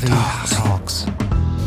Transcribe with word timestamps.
Caritalks. 0.00 1.06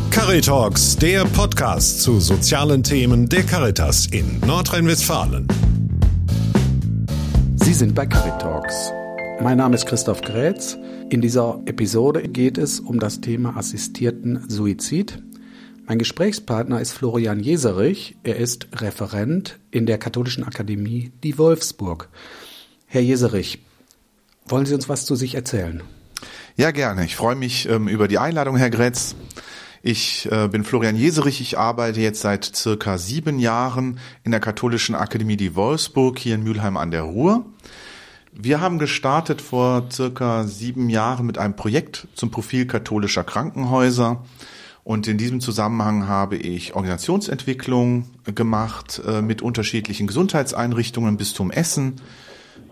Caritalks, 0.09 0.95
der 0.97 1.23
Podcast 1.25 2.01
zu 2.01 2.19
sozialen 2.19 2.81
Themen 2.81 3.29
der 3.29 3.43
Caritas 3.43 4.07
in 4.07 4.39
Nordrhein-Westfalen. 4.39 5.47
Sie 7.57 7.73
sind 7.75 7.93
bei 7.93 8.07
Caritalks. 8.07 8.91
Mein 9.39 9.59
Name 9.59 9.75
ist 9.75 9.85
Christoph 9.85 10.21
Grätz. 10.21 10.79
In 11.11 11.21
dieser 11.21 11.61
Episode 11.65 12.27
geht 12.27 12.57
es 12.57 12.79
um 12.79 12.99
das 12.99 13.21
Thema 13.21 13.55
assistierten 13.55 14.49
Suizid. 14.49 15.21
Mein 15.85 15.99
Gesprächspartner 15.99 16.81
ist 16.81 16.93
Florian 16.93 17.39
Jeserich. 17.39 18.15
Er 18.23 18.37
ist 18.37 18.67
Referent 18.81 19.59
in 19.69 19.85
der 19.85 19.99
Katholischen 19.99 20.43
Akademie 20.43 21.11
Die 21.23 21.37
Wolfsburg. 21.37 22.09
Herr 22.87 23.01
Jeserich, 23.01 23.59
wollen 24.47 24.65
Sie 24.65 24.73
uns 24.73 24.89
was 24.89 25.05
zu 25.05 25.13
sich 25.13 25.35
erzählen? 25.35 25.83
Ja, 26.55 26.69
gerne. 26.69 27.03
Ich 27.03 27.15
freue 27.15 27.35
mich 27.35 27.67
ähm, 27.67 27.87
über 27.87 28.07
die 28.07 28.19
Einladung, 28.19 28.57
Herr 28.57 28.69
Grätz. 28.69 29.15
Ich 29.81 30.31
äh, 30.31 30.47
bin 30.47 30.63
Florian 30.63 30.95
Jeserich. 30.95 31.41
Ich 31.41 31.57
arbeite 31.57 31.99
jetzt 31.99 32.21
seit 32.21 32.45
circa 32.45 32.99
sieben 32.99 33.39
Jahren 33.39 33.97
in 34.23 34.29
der 34.29 34.39
Katholischen 34.39 34.93
Akademie 34.93 35.35
Die 35.35 35.55
Wolfsburg 35.55 36.19
hier 36.19 36.35
in 36.35 36.43
Mülheim 36.43 36.77
an 36.77 36.91
der 36.91 37.01
Ruhr. 37.01 37.43
Wir 38.31 38.61
haben 38.61 38.77
gestartet 38.77 39.41
vor 39.41 39.89
circa 39.91 40.43
sieben 40.43 40.91
Jahren 40.91 41.25
mit 41.25 41.39
einem 41.39 41.55
Projekt 41.55 42.07
zum 42.13 42.29
Profil 42.29 42.67
katholischer 42.67 43.23
Krankenhäuser. 43.23 44.23
Und 44.83 45.07
in 45.07 45.17
diesem 45.17 45.41
Zusammenhang 45.41 46.07
habe 46.07 46.35
ich 46.35 46.75
Organisationsentwicklung 46.75 48.11
gemacht 48.35 49.01
äh, 49.07 49.23
mit 49.23 49.41
unterschiedlichen 49.41 50.05
Gesundheitseinrichtungen 50.05 51.17
bis 51.17 51.33
zum 51.33 51.49
Essen, 51.49 51.95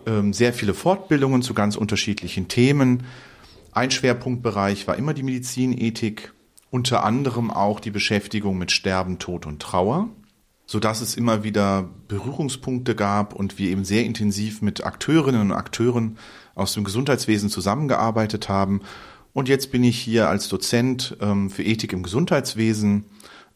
ähm, 0.06 0.32
sehr 0.32 0.52
viele 0.52 0.72
Fortbildungen 0.72 1.42
zu 1.42 1.52
ganz 1.52 1.74
unterschiedlichen 1.74 2.46
Themen. 2.46 3.02
Ein 3.72 3.90
Schwerpunktbereich 3.90 4.86
war 4.86 4.96
immer 4.96 5.14
die 5.14 5.22
Medizinethik, 5.22 6.34
unter 6.70 7.04
anderem 7.04 7.50
auch 7.50 7.80
die 7.80 7.90
Beschäftigung 7.90 8.58
mit 8.58 8.70
Sterben, 8.70 9.18
Tod 9.18 9.46
und 9.46 9.62
Trauer, 9.62 10.10
so 10.66 10.78
dass 10.78 11.00
es 11.00 11.16
immer 11.16 11.42
wieder 11.42 11.88
Berührungspunkte 12.06 12.94
gab 12.94 13.34
und 13.34 13.58
wir 13.58 13.70
eben 13.70 13.86
sehr 13.86 14.04
intensiv 14.04 14.60
mit 14.60 14.84
Akteurinnen 14.84 15.40
und 15.40 15.52
Akteuren 15.52 16.18
aus 16.54 16.74
dem 16.74 16.84
Gesundheitswesen 16.84 17.48
zusammengearbeitet 17.48 18.50
haben. 18.50 18.82
Und 19.32 19.48
jetzt 19.48 19.72
bin 19.72 19.84
ich 19.84 19.98
hier 19.98 20.28
als 20.28 20.48
Dozent 20.48 21.16
ähm, 21.22 21.48
für 21.48 21.62
Ethik 21.62 21.94
im 21.94 22.02
Gesundheitswesen 22.02 23.06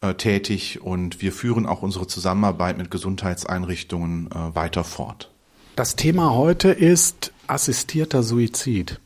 äh, 0.00 0.14
tätig 0.14 0.80
und 0.80 1.20
wir 1.20 1.32
führen 1.32 1.66
auch 1.66 1.82
unsere 1.82 2.06
Zusammenarbeit 2.06 2.78
mit 2.78 2.90
Gesundheitseinrichtungen 2.90 4.30
äh, 4.30 4.54
weiter 4.54 4.82
fort. 4.82 5.30
Das 5.76 5.94
Thema 5.94 6.32
heute 6.32 6.70
ist 6.70 7.32
assistierter 7.48 8.22
Suizid. 8.22 8.98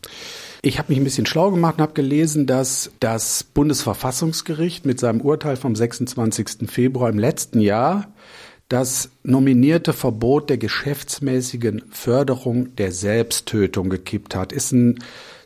Ich 0.63 0.79
habe 0.79 0.91
mich 0.91 0.99
ein 0.99 1.05
bisschen 1.05 1.27
schlau 1.27 1.51
gemacht 1.51 1.77
und 1.77 1.83
habe 1.83 1.95
gelesen, 1.95 2.47
dass 2.47 2.91
das 3.01 3.45
Bundesverfassungsgericht 3.45 4.85
mit 4.85 5.01
seinem 5.01 5.23
Urteil 5.23 5.57
vom 5.57 5.75
26. 5.75 6.71
Februar 6.71 7.09
im 7.09 7.19
letzten 7.19 7.61
Jahr 7.61 8.13
das 8.69 9.11
nominierte 9.23 9.93
Verbot 9.93 10.51
der 10.51 10.59
geschäftsmäßigen 10.59 11.83
Förderung 11.91 12.77
der 12.77 12.93
Selbsttötung 12.93 13.91
gekippt 13.91 14.35
hat. 14.35 14.53
Ist 14.53 14.73
ein 14.73 14.99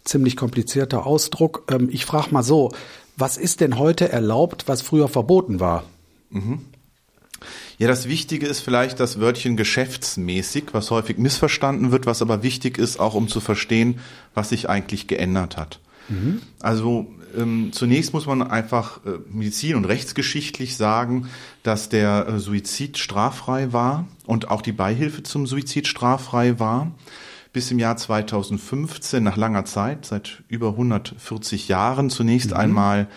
ziemlich 0.04 0.36
komplizierter 0.36 1.06
Ausdruck. 1.06 1.64
Ähm, 1.70 1.88
ich 1.90 2.04
frage 2.04 2.32
mal 2.32 2.42
so, 2.42 2.70
was 3.16 3.36
ist 3.36 3.60
denn 3.60 3.78
heute 3.78 4.10
erlaubt, 4.10 4.64
was 4.66 4.82
früher 4.82 5.08
verboten 5.08 5.60
war? 5.60 5.84
Mhm. 6.30 6.60
Ja, 7.78 7.88
das 7.88 8.08
Wichtige 8.08 8.46
ist 8.46 8.60
vielleicht 8.60 9.00
das 9.00 9.20
Wörtchen 9.20 9.56
geschäftsmäßig, 9.56 10.66
was 10.72 10.90
häufig 10.90 11.18
missverstanden 11.18 11.90
wird, 11.90 12.06
was 12.06 12.22
aber 12.22 12.42
wichtig 12.42 12.78
ist, 12.78 13.00
auch 13.00 13.14
um 13.14 13.28
zu 13.28 13.40
verstehen, 13.40 13.98
was 14.34 14.50
sich 14.50 14.68
eigentlich 14.68 15.06
geändert 15.08 15.56
hat. 15.56 15.80
Mhm. 16.08 16.42
Also 16.60 17.06
ähm, 17.36 17.70
zunächst 17.72 18.12
muss 18.12 18.26
man 18.26 18.42
einfach 18.42 19.04
äh, 19.04 19.18
medizin- 19.32 19.74
und 19.74 19.84
rechtsgeschichtlich 19.86 20.76
sagen, 20.76 21.28
dass 21.62 21.88
der 21.88 22.28
äh, 22.28 22.38
Suizid 22.38 22.98
straffrei 22.98 23.72
war 23.72 24.06
und 24.26 24.50
auch 24.50 24.62
die 24.62 24.72
Beihilfe 24.72 25.22
zum 25.22 25.46
Suizid 25.46 25.86
straffrei 25.86 26.58
war. 26.58 26.92
Bis 27.52 27.70
im 27.70 27.78
Jahr 27.78 27.96
2015, 27.96 29.22
nach 29.22 29.36
langer 29.36 29.64
Zeit, 29.64 30.06
seit 30.06 30.42
über 30.48 30.70
140 30.70 31.68
Jahren, 31.68 32.10
zunächst 32.10 32.50
mhm. 32.50 32.56
einmal 32.56 33.08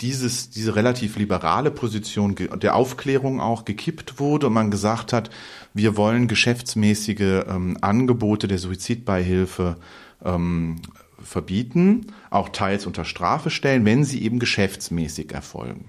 dieses, 0.00 0.50
diese 0.50 0.76
relativ 0.76 1.16
liberale 1.16 1.70
Position 1.70 2.36
der 2.36 2.74
Aufklärung 2.74 3.40
auch 3.40 3.64
gekippt 3.64 4.18
wurde 4.18 4.46
und 4.46 4.54
man 4.54 4.70
gesagt 4.70 5.12
hat, 5.12 5.30
wir 5.74 5.96
wollen 5.96 6.28
geschäftsmäßige 6.28 7.44
ähm, 7.48 7.76
Angebote 7.80 8.48
der 8.48 8.58
Suizidbeihilfe 8.58 9.76
ähm, 10.24 10.76
verbieten, 11.22 12.06
auch 12.30 12.48
teils 12.50 12.86
unter 12.86 13.04
Strafe 13.04 13.50
stellen, 13.50 13.84
wenn 13.84 14.04
sie 14.04 14.22
eben 14.22 14.38
geschäftsmäßig 14.38 15.32
erfolgen. 15.32 15.86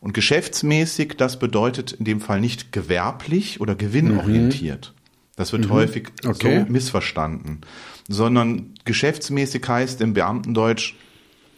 Und 0.00 0.12
geschäftsmäßig, 0.12 1.14
das 1.16 1.38
bedeutet 1.38 1.92
in 1.92 2.04
dem 2.04 2.20
Fall 2.20 2.40
nicht 2.40 2.72
gewerblich 2.72 3.60
oder 3.60 3.74
gewinnorientiert. 3.74 4.92
Mhm. 4.94 5.00
Das 5.36 5.52
wird 5.52 5.66
mhm. 5.66 5.70
häufig 5.70 6.08
okay. 6.26 6.64
so 6.64 6.72
missverstanden, 6.72 7.60
sondern 8.08 8.74
geschäftsmäßig 8.84 9.66
heißt 9.66 10.00
im 10.00 10.14
Beamtendeutsch 10.14 10.94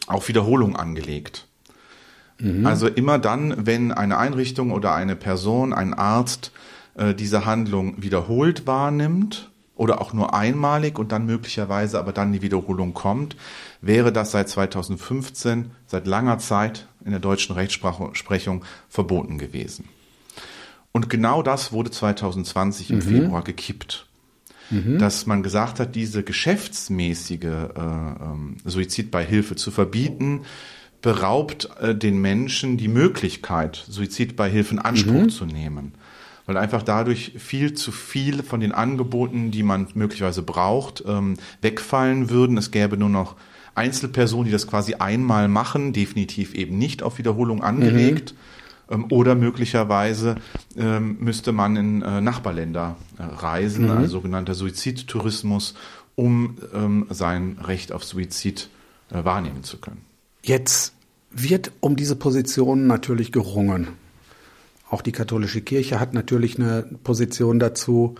auf 0.09 0.27
Wiederholung 0.27 0.75
angelegt. 0.75 1.47
Mhm. 2.39 2.65
Also 2.65 2.87
immer 2.87 3.19
dann, 3.19 3.65
wenn 3.65 3.91
eine 3.91 4.17
Einrichtung 4.17 4.71
oder 4.71 4.93
eine 4.95 5.15
Person, 5.15 5.73
ein 5.73 5.93
Arzt 5.93 6.51
äh, 6.95 7.13
diese 7.13 7.45
Handlung 7.45 8.01
wiederholt 8.01 8.67
wahrnimmt 8.67 9.49
oder 9.75 10.01
auch 10.01 10.13
nur 10.13 10.33
einmalig 10.33 10.99
und 10.99 11.11
dann 11.11 11.25
möglicherweise 11.25 11.99
aber 11.99 12.11
dann 12.11 12.33
die 12.33 12.41
Wiederholung 12.41 12.93
kommt, 12.93 13.35
wäre 13.81 14.11
das 14.11 14.31
seit 14.31 14.49
2015, 14.49 15.71
seit 15.85 16.07
langer 16.07 16.39
Zeit 16.39 16.87
in 17.05 17.11
der 17.11 17.19
deutschen 17.19 17.55
Rechtsprechung 17.55 18.65
verboten 18.89 19.37
gewesen. 19.37 19.85
Und 20.91 21.09
genau 21.09 21.43
das 21.43 21.71
wurde 21.71 21.91
2020 21.91 22.89
im 22.89 22.97
mhm. 22.97 23.01
Februar 23.01 23.43
gekippt. 23.43 24.08
Mhm. 24.69 24.99
Dass 24.99 25.25
man 25.25 25.43
gesagt 25.43 25.79
hat, 25.79 25.95
diese 25.95 26.23
geschäftsmäßige 26.23 27.43
äh, 27.43 27.69
ähm, 27.75 28.57
Suizidbeihilfe 28.65 29.55
zu 29.55 29.71
verbieten, 29.71 30.41
beraubt 31.01 31.69
äh, 31.79 31.95
den 31.95 32.19
Menschen 32.21 32.77
die 32.77 32.87
Möglichkeit, 32.87 33.83
Suizidbeihilfe 33.87 34.73
in 34.73 34.79
Anspruch 34.79 35.23
mhm. 35.23 35.29
zu 35.29 35.45
nehmen. 35.45 35.93
Weil 36.45 36.57
einfach 36.57 36.81
dadurch 36.81 37.33
viel 37.37 37.73
zu 37.73 37.91
viel 37.91 38.41
von 38.43 38.59
den 38.59 38.71
Angeboten, 38.71 39.51
die 39.51 39.63
man 39.63 39.87
möglicherweise 39.93 40.41
braucht, 40.41 41.03
ähm, 41.07 41.35
wegfallen 41.61 42.29
würden. 42.29 42.57
Es 42.57 42.71
gäbe 42.71 42.97
nur 42.97 43.09
noch 43.09 43.35
Einzelpersonen, 43.75 44.45
die 44.45 44.51
das 44.51 44.67
quasi 44.67 44.95
einmal 44.95 45.47
machen, 45.47 45.93
definitiv 45.93 46.55
eben 46.55 46.77
nicht 46.77 47.03
auf 47.03 47.17
Wiederholung 47.17 47.63
angelegt. 47.63 48.33
Mhm. 48.33 48.37
Ähm, 48.89 49.05
oder 49.09 49.35
möglicherweise 49.35 50.35
ähm, 50.77 51.17
müsste 51.19 51.51
man 51.51 51.75
in 51.75 52.01
äh, 52.01 52.21
Nachbarländer 52.21 52.97
äh, 53.17 53.23
reisen, 53.23 53.85
mhm. 53.85 53.91
also 53.91 54.07
sogenannter 54.07 54.53
Suizidtourismus, 54.53 55.75
um 56.15 56.57
ähm, 56.73 57.07
sein 57.09 57.57
Recht 57.61 57.91
auf 57.91 58.03
Suizid 58.03 58.69
äh, 59.11 59.23
wahrnehmen 59.23 59.63
zu 59.63 59.77
können. 59.77 60.01
Jetzt 60.43 60.93
wird 61.31 61.71
um 61.79 61.95
diese 61.95 62.15
Position 62.15 62.87
natürlich 62.87 63.31
gerungen. 63.31 63.89
Auch 64.89 65.01
die 65.01 65.11
katholische 65.11 65.61
Kirche 65.61 65.99
hat 65.99 66.13
natürlich 66.13 66.57
eine 66.57 66.83
Position 67.03 67.59
dazu. 67.59 68.15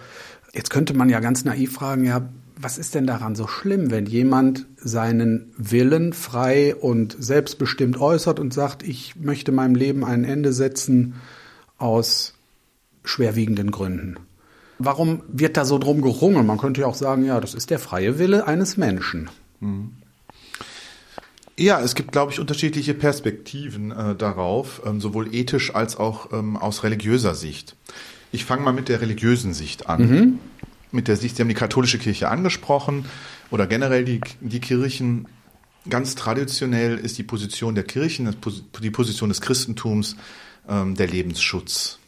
Jetzt 0.53 0.69
könnte 0.69 0.93
man 0.93 1.09
ja 1.09 1.19
ganz 1.19 1.43
naiv 1.43 1.73
fragen, 1.73 2.05
ja, 2.05 2.29
was 2.61 2.77
ist 2.77 2.93
denn 2.93 3.07
daran 3.07 3.35
so 3.35 3.47
schlimm, 3.47 3.89
wenn 3.89 4.05
jemand 4.05 4.65
seinen 4.75 5.53
Willen 5.57 6.11
frei 6.11 6.75
und 6.75 7.15
selbstbestimmt 7.17 7.97
äußert 7.99 8.37
und 8.37 8.53
sagt, 8.53 8.83
ich 8.83 9.15
möchte 9.15 9.53
meinem 9.53 9.75
Leben 9.75 10.03
ein 10.03 10.25
Ende 10.25 10.51
setzen 10.51 11.15
aus 11.77 12.33
schwerwiegenden 13.05 13.71
Gründen? 13.71 14.17
Warum 14.77 15.21
wird 15.29 15.55
da 15.55 15.63
so 15.63 15.77
drum 15.77 16.01
gerungen? 16.01 16.45
Man 16.45 16.57
könnte 16.57 16.81
ja 16.81 16.87
auch 16.87 16.95
sagen, 16.95 17.23
ja, 17.23 17.39
das 17.39 17.53
ist 17.53 17.69
der 17.69 17.79
freie 17.79 18.19
Wille 18.19 18.45
eines 18.45 18.75
Menschen. 18.75 19.29
Mhm. 19.61 19.91
Ja, 21.57 21.79
es 21.79 21.95
gibt, 21.95 22.11
glaube 22.11 22.33
ich, 22.33 22.41
unterschiedliche 22.41 22.93
Perspektiven 22.93 23.91
äh, 23.91 24.15
darauf, 24.15 24.81
ähm, 24.85 24.99
sowohl 24.99 25.33
ethisch 25.33 25.73
als 25.75 25.95
auch 25.95 26.31
ähm, 26.33 26.57
aus 26.57 26.83
religiöser 26.83 27.35
Sicht. 27.35 27.77
Ich 28.33 28.43
fange 28.43 28.63
mal 28.63 28.73
mit 28.73 28.89
der 28.89 28.99
religiösen 28.99 29.53
Sicht 29.53 29.87
an. 29.87 30.01
Mhm. 30.01 30.39
Mit 30.91 31.07
der 31.07 31.17
Sicht, 31.17 31.35
Sie 31.35 31.41
haben 31.41 31.49
die 31.49 31.55
katholische 31.55 31.99
Kirche 31.99 32.29
angesprochen 32.29 33.05
oder 33.51 33.67
generell 33.67 34.05
die, 34.05 34.21
die 34.41 34.59
Kirchen. 34.59 35.27
Ganz 35.89 36.15
traditionell 36.15 36.97
ist 36.97 37.17
die 37.17 37.23
Position 37.23 37.73
der 37.75 37.83
Kirchen, 37.83 38.35
die 38.81 38.91
Position 38.91 39.29
des 39.29 39.41
Christentums 39.41 40.15
ähm, 40.67 40.95
der 40.95 41.07
Lebensschutz. 41.07 41.99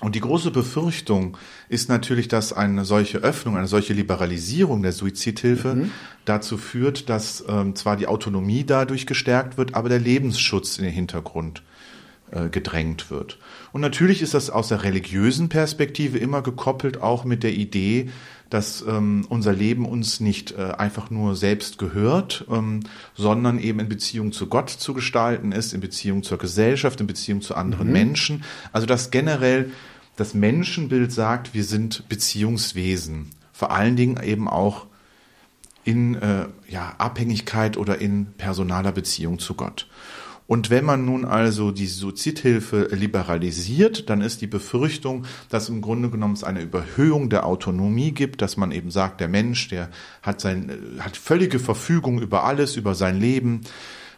Und 0.00 0.14
die 0.14 0.20
große 0.20 0.50
Befürchtung 0.50 1.38
ist 1.70 1.88
natürlich, 1.88 2.28
dass 2.28 2.52
eine 2.52 2.84
solche 2.84 3.18
Öffnung, 3.18 3.56
eine 3.56 3.66
solche 3.66 3.94
Liberalisierung 3.94 4.82
der 4.82 4.92
Suizidhilfe 4.92 5.74
mhm. 5.74 5.90
dazu 6.26 6.58
führt, 6.58 7.08
dass 7.08 7.44
ähm, 7.48 7.74
zwar 7.74 7.96
die 7.96 8.06
Autonomie 8.06 8.64
dadurch 8.64 9.06
gestärkt 9.06 9.56
wird, 9.56 9.74
aber 9.74 9.88
der 9.88 9.98
Lebensschutz 9.98 10.76
in 10.76 10.84
den 10.84 10.92
Hintergrund 10.92 11.62
gedrängt 12.50 13.10
wird. 13.10 13.38
Und 13.72 13.80
natürlich 13.82 14.20
ist 14.20 14.34
das 14.34 14.50
aus 14.50 14.68
der 14.68 14.82
religiösen 14.82 15.48
Perspektive 15.48 16.18
immer 16.18 16.42
gekoppelt 16.42 17.00
auch 17.00 17.24
mit 17.24 17.42
der 17.42 17.52
Idee, 17.52 18.10
dass 18.50 18.84
ähm, 18.86 19.26
unser 19.28 19.52
Leben 19.52 19.86
uns 19.86 20.20
nicht 20.20 20.52
äh, 20.52 20.72
einfach 20.78 21.10
nur 21.10 21.34
selbst 21.34 21.78
gehört, 21.78 22.44
ähm, 22.50 22.80
sondern 23.14 23.58
eben 23.58 23.80
in 23.80 23.88
Beziehung 23.88 24.32
zu 24.32 24.46
Gott 24.46 24.70
zu 24.70 24.94
gestalten 24.94 25.52
ist, 25.52 25.72
in 25.72 25.80
Beziehung 25.80 26.22
zur 26.22 26.38
Gesellschaft, 26.38 27.00
in 27.00 27.06
Beziehung 27.06 27.40
zu 27.40 27.54
anderen 27.54 27.88
mhm. 27.88 27.92
Menschen. 27.92 28.44
Also 28.72 28.86
dass 28.86 29.10
generell 29.10 29.70
das 30.16 30.34
Menschenbild 30.34 31.12
sagt, 31.12 31.54
wir 31.54 31.64
sind 31.64 32.08
Beziehungswesen. 32.08 33.30
Vor 33.52 33.70
allen 33.72 33.96
Dingen 33.96 34.22
eben 34.22 34.48
auch 34.48 34.86
in 35.84 36.14
äh, 36.16 36.46
ja, 36.68 36.94
Abhängigkeit 36.98 37.76
oder 37.76 38.00
in 38.00 38.26
personaler 38.38 38.92
Beziehung 38.92 39.38
zu 39.38 39.54
Gott. 39.54 39.86
Und 40.46 40.70
wenn 40.70 40.84
man 40.84 41.04
nun 41.04 41.24
also 41.24 41.72
die 41.72 41.86
Suizidhilfe 41.86 42.88
liberalisiert, 42.92 44.08
dann 44.08 44.20
ist 44.20 44.40
die 44.40 44.46
Befürchtung, 44.46 45.24
dass 45.48 45.68
im 45.68 45.80
Grunde 45.80 46.08
genommen 46.08 46.34
es 46.34 46.44
eine 46.44 46.62
Überhöhung 46.62 47.30
der 47.30 47.46
Autonomie 47.46 48.12
gibt, 48.12 48.42
dass 48.42 48.56
man 48.56 48.70
eben 48.70 48.90
sagt, 48.90 49.20
der 49.20 49.28
Mensch, 49.28 49.68
der 49.68 49.90
hat 50.22 50.40
sein, 50.40 50.70
hat 51.00 51.16
völlige 51.16 51.58
Verfügung 51.58 52.20
über 52.20 52.44
alles, 52.44 52.76
über 52.76 52.94
sein 52.94 53.18
Leben. 53.18 53.62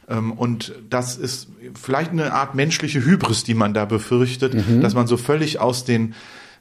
Ähm, 0.07 0.33
und 0.33 0.75
das 0.91 1.17
ist 1.17 1.49
vielleicht 1.75 2.11
eine 2.11 2.33
Art 2.35 2.55
menschliche 2.55 3.03
Hybris, 3.05 3.45
die 3.45 3.55
man 3.55 3.73
da 3.73 3.87
befürchtet, 3.87 4.55
mhm. 4.55 4.83
dass 4.83 4.95
man 4.95 5.07
so 5.07 5.17
völlig 5.17 5.61
aus 5.61 5.85
den 5.85 6.15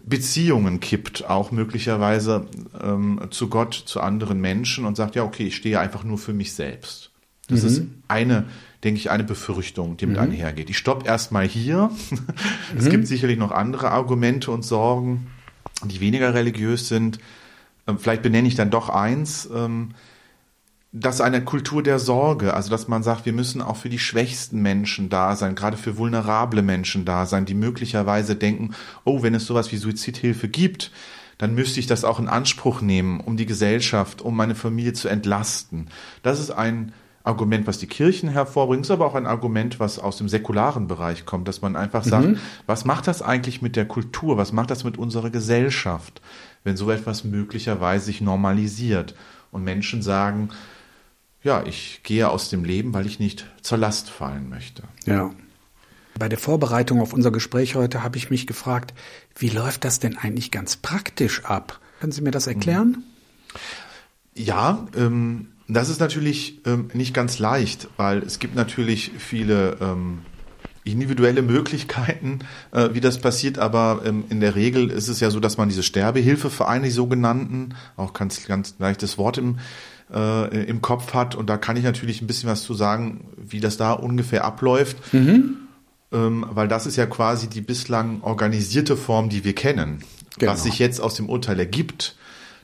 Beziehungen 0.06 0.80
kippt, 0.80 1.30
auch 1.30 1.52
möglicherweise 1.52 2.46
ähm, 2.82 3.20
zu 3.32 3.50
Gott, 3.50 3.74
zu 3.74 4.00
anderen 4.00 4.40
Menschen 4.40 4.86
und 4.86 4.96
sagt, 4.96 5.16
ja, 5.16 5.24
okay, 5.24 5.48
ich 5.48 5.58
stehe 5.58 5.80
einfach 5.80 6.06
nur 6.06 6.18
für 6.18 6.34
mich 6.34 6.54
selbst. 6.54 7.12
Das 7.50 7.64
mhm. 7.64 7.68
ist 7.68 7.82
eine 8.08 8.46
denke 8.88 9.02
ich, 9.02 9.12
eine 9.12 9.26
Befürchtung, 9.26 9.98
die 9.98 10.06
mit 10.06 10.16
mhm. 10.16 10.24
einhergeht. 10.24 10.70
Ich 10.70 10.78
stoppe 10.78 11.06
erstmal 11.06 11.46
hier. 11.46 11.92
es 12.78 12.86
mhm. 12.86 12.90
gibt 12.90 13.08
sicherlich 13.08 13.38
noch 13.38 13.52
andere 13.52 13.92
Argumente 13.92 14.50
und 14.50 14.64
Sorgen, 14.64 15.28
die 15.84 16.00
weniger 16.00 16.34
religiös 16.34 16.88
sind. 16.88 17.20
Ähm, 17.86 18.00
vielleicht 18.00 18.22
benenne 18.22 18.48
ich 18.48 18.56
dann 18.56 18.72
doch 18.72 18.88
eins. 18.88 19.50
Ähm, 19.54 19.90
das 20.94 21.16
ist 21.16 21.22
eine 21.22 21.44
Kultur 21.44 21.84
der 21.84 22.00
Sorge, 22.00 22.54
also 22.54 22.70
dass 22.70 22.88
man 22.88 23.04
sagt, 23.04 23.26
wir 23.26 23.34
müssen 23.34 23.62
auch 23.62 23.76
für 23.76 23.90
die 23.90 24.00
schwächsten 24.00 24.62
Menschen 24.62 25.10
da 25.10 25.36
sein, 25.36 25.54
gerade 25.54 25.76
für 25.76 25.98
vulnerable 25.98 26.62
Menschen 26.62 27.04
da 27.04 27.26
sein, 27.26 27.44
die 27.44 27.56
möglicherweise 27.56 28.38
denken, 28.38 28.74
oh, 29.04 29.22
wenn 29.22 29.36
es 29.36 29.46
sowas 29.46 29.70
wie 29.74 29.78
Suizidhilfe 29.78 30.48
gibt, 30.48 30.92
dann 31.38 31.54
müsste 31.56 31.82
ich 31.82 31.88
das 31.88 32.06
auch 32.06 32.20
in 32.20 32.30
Anspruch 32.30 32.80
nehmen, 32.80 33.20
um 33.20 33.36
die 33.36 33.46
Gesellschaft, 33.46 34.22
um 34.22 34.34
meine 34.34 34.56
Familie 34.56 34.94
zu 34.94 35.10
entlasten. 35.10 35.90
Das 36.24 36.40
ist 36.40 36.52
ein 36.52 36.94
Argument, 37.28 37.68
was 37.68 37.78
die 37.78 37.88
Kirchen 37.88 38.30
hervorbringen, 38.30 38.84
ist 38.84 38.92
aber 38.92 39.06
auch 39.06 39.16
ein 39.16 39.28
Argument, 39.28 39.80
was 39.80 40.00
aus 40.00 40.18
dem 40.18 40.30
säkularen 40.30 40.88
Bereich 40.88 41.26
kommt, 41.26 41.48
dass 41.48 41.62
man 41.62 41.76
einfach 41.76 42.04
sagt, 42.04 42.28
mhm. 42.28 42.40
was 42.66 42.86
macht 42.86 43.08
das 43.08 43.22
eigentlich 43.22 43.62
mit 43.62 43.76
der 43.76 43.86
Kultur, 43.86 44.38
was 44.38 44.54
macht 44.54 44.72
das 44.72 44.84
mit 44.84 44.98
unserer 44.98 45.30
Gesellschaft, 45.30 46.22
wenn 46.64 46.78
so 46.78 46.90
etwas 46.90 47.24
möglicherweise 47.24 48.06
sich 48.06 48.22
normalisiert 48.22 49.14
und 49.52 49.64
Menschen 49.64 50.02
sagen, 50.02 50.50
ja, 51.44 51.64
ich 51.64 52.02
gehe 52.04 52.30
aus 52.30 52.50
dem 52.50 52.64
Leben, 52.64 52.94
weil 52.94 53.06
ich 53.06 53.20
nicht 53.20 53.46
zur 53.62 53.78
Last 53.78 54.10
fallen 54.10 54.50
möchte. 54.50 54.84
Ja. 55.06 55.32
Bei 56.18 56.30
der 56.30 56.40
Vorbereitung 56.40 57.00
auf 57.00 57.14
unser 57.14 57.32
Gespräch 57.32 57.76
heute 57.76 58.04
habe 58.04 58.18
ich 58.18 58.32
mich 58.32 58.48
gefragt, 58.48 58.94
wie 59.36 59.50
läuft 59.50 59.84
das 59.86 60.00
denn 60.00 60.18
eigentlich 60.18 60.50
ganz 60.50 60.78
praktisch 60.78 61.46
ab? 61.46 61.80
Können 62.00 62.12
Sie 62.12 62.22
mir 62.22 62.32
das 62.32 62.48
erklären? 62.48 63.04
Ja, 64.34 64.88
ähm, 64.96 65.50
das 65.68 65.90
ist 65.90 66.00
natürlich 66.00 66.62
ähm, 66.66 66.90
nicht 66.94 67.14
ganz 67.14 67.40
leicht, 67.40 67.90
weil 67.98 68.20
es 68.20 68.40
gibt 68.40 68.56
natürlich 68.56 69.12
viele 69.18 69.78
ähm, 69.82 70.20
individuelle 70.84 71.42
Möglichkeiten, 71.42 72.40
äh, 72.72 72.90
wie 72.94 73.02
das 73.02 73.20
passiert, 73.20 73.60
aber 73.60 74.02
ähm, 74.06 74.24
in 74.30 74.40
der 74.40 74.56
Regel 74.56 74.90
ist 74.90 75.08
es 75.08 75.20
ja 75.20 75.30
so, 75.30 75.40
dass 75.40 75.58
man 75.58 75.70
diese 75.70 75.84
Sterbehilfevereine, 75.84 76.86
die 76.86 76.92
sogenannten, 76.92 77.76
auch 77.96 78.14
ganz, 78.14 78.46
ganz 78.46 78.76
leichtes 78.80 79.18
Wort 79.18 79.38
im, 79.38 79.60
äh, 80.14 80.66
im 80.66 80.82
Kopf 80.82 81.14
hat. 81.14 81.36
Und 81.36 81.50
da 81.50 81.58
kann 81.58 81.78
ich 81.78 81.84
natürlich 81.84 82.22
ein 82.22 82.28
bisschen 82.28 82.50
was 82.50 82.64
zu 82.64 82.74
sagen, 82.74 83.26
wie 83.38 83.60
das 83.60 83.78
da 83.78 83.94
ungefähr 83.94 84.46
abläuft. 84.46 85.14
Mhm. 85.14 85.58
Ähm, 86.14 86.46
weil 86.50 86.70
das 86.70 86.86
ist 86.86 86.96
ja 86.96 87.06
quasi 87.06 87.48
die 87.50 87.60
bislang 87.60 88.22
organisierte 88.22 88.96
Form, 88.96 89.28
die 89.28 89.44
wir 89.44 89.54
kennen. 89.54 90.04
Genau. 90.40 90.54
Was 90.54 90.64
sich 90.64 90.80
jetzt 90.80 91.02
aus 91.02 91.16
dem 91.16 91.28
Urteil 91.28 91.60
ergibt, 91.60 92.16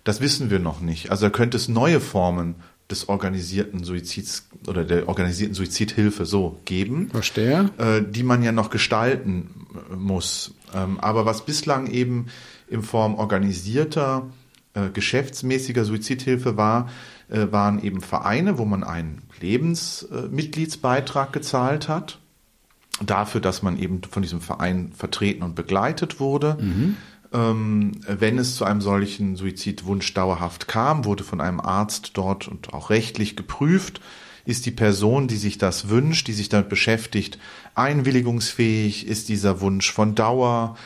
das 0.05 0.21
wissen 0.21 0.50
wir 0.50 0.59
noch 0.59 0.79
nicht. 0.79 1.11
Also 1.11 1.25
da 1.25 1.29
könnte 1.29 1.57
es 1.57 1.67
neue 1.67 2.00
Formen 2.00 2.55
des 2.91 3.09
organisierten 3.09 3.83
Suizids 3.83 4.47
oder 4.68 4.83
der 4.83 5.07
organisierten 5.07 5.56
Suizidhilfe 5.56 6.25
so 6.25 6.59
geben. 6.65 7.09
Verstehe. 7.09 7.69
Äh, 7.77 8.01
die 8.07 8.24
man 8.24 8.44
ja 8.44 8.51
noch 8.51 8.69
gestalten 8.69 9.68
äh, 9.91 9.95
muss. 9.95 10.53
Ähm, 10.74 11.00
aber 11.00 11.25
was 11.25 11.45
bislang 11.45 11.88
eben 11.88 12.27
in 12.68 12.83
Form 12.83 13.15
organisierter, 13.15 14.30
äh, 14.74 14.89
geschäftsmäßiger 14.89 15.85
Suizidhilfe 15.85 16.57
war, 16.57 16.89
äh, 17.30 17.47
waren 17.51 17.81
eben 17.83 18.01
Vereine, 18.01 18.57
wo 18.57 18.65
man 18.65 18.83
einen 18.83 19.21
Lebensmitgliedsbeitrag 19.39 21.31
gezahlt 21.31 21.88
hat. 21.88 22.19
Dafür, 23.01 23.41
dass 23.41 23.63
man 23.63 23.79
eben 23.79 24.01
von 24.03 24.21
diesem 24.21 24.39
Verein 24.39 24.91
vertreten 24.95 25.41
und 25.41 25.56
begleitet 25.56 26.19
wurde. 26.19 26.57
Mhm 26.59 26.97
wenn 27.33 28.38
es 28.38 28.56
zu 28.56 28.63
einem 28.63 28.81
solchen 28.81 29.35
Suizidwunsch 29.35 30.13
dauerhaft 30.13 30.68
kam, 30.68 31.03
wurde 31.03 31.24
von 31.24 31.41
einem 31.41 31.59
Arzt 31.59 32.12
dort 32.13 32.47
und 32.47 32.74
auch 32.74 32.91
rechtlich 32.91 33.35
geprüft, 33.35 34.01
ist 34.45 34.65
die 34.65 34.71
Person, 34.71 35.27
die 35.27 35.38
sich 35.38 35.57
das 35.57 35.89
wünscht, 35.89 36.27
die 36.27 36.33
sich 36.33 36.50
damit 36.50 36.69
beschäftigt, 36.69 37.39
einwilligungsfähig, 37.75 39.07
ist 39.07 39.30
dieser 39.30 39.62
Wunsch 39.62 39.91
von 39.91 40.15
Dauer, 40.15 40.77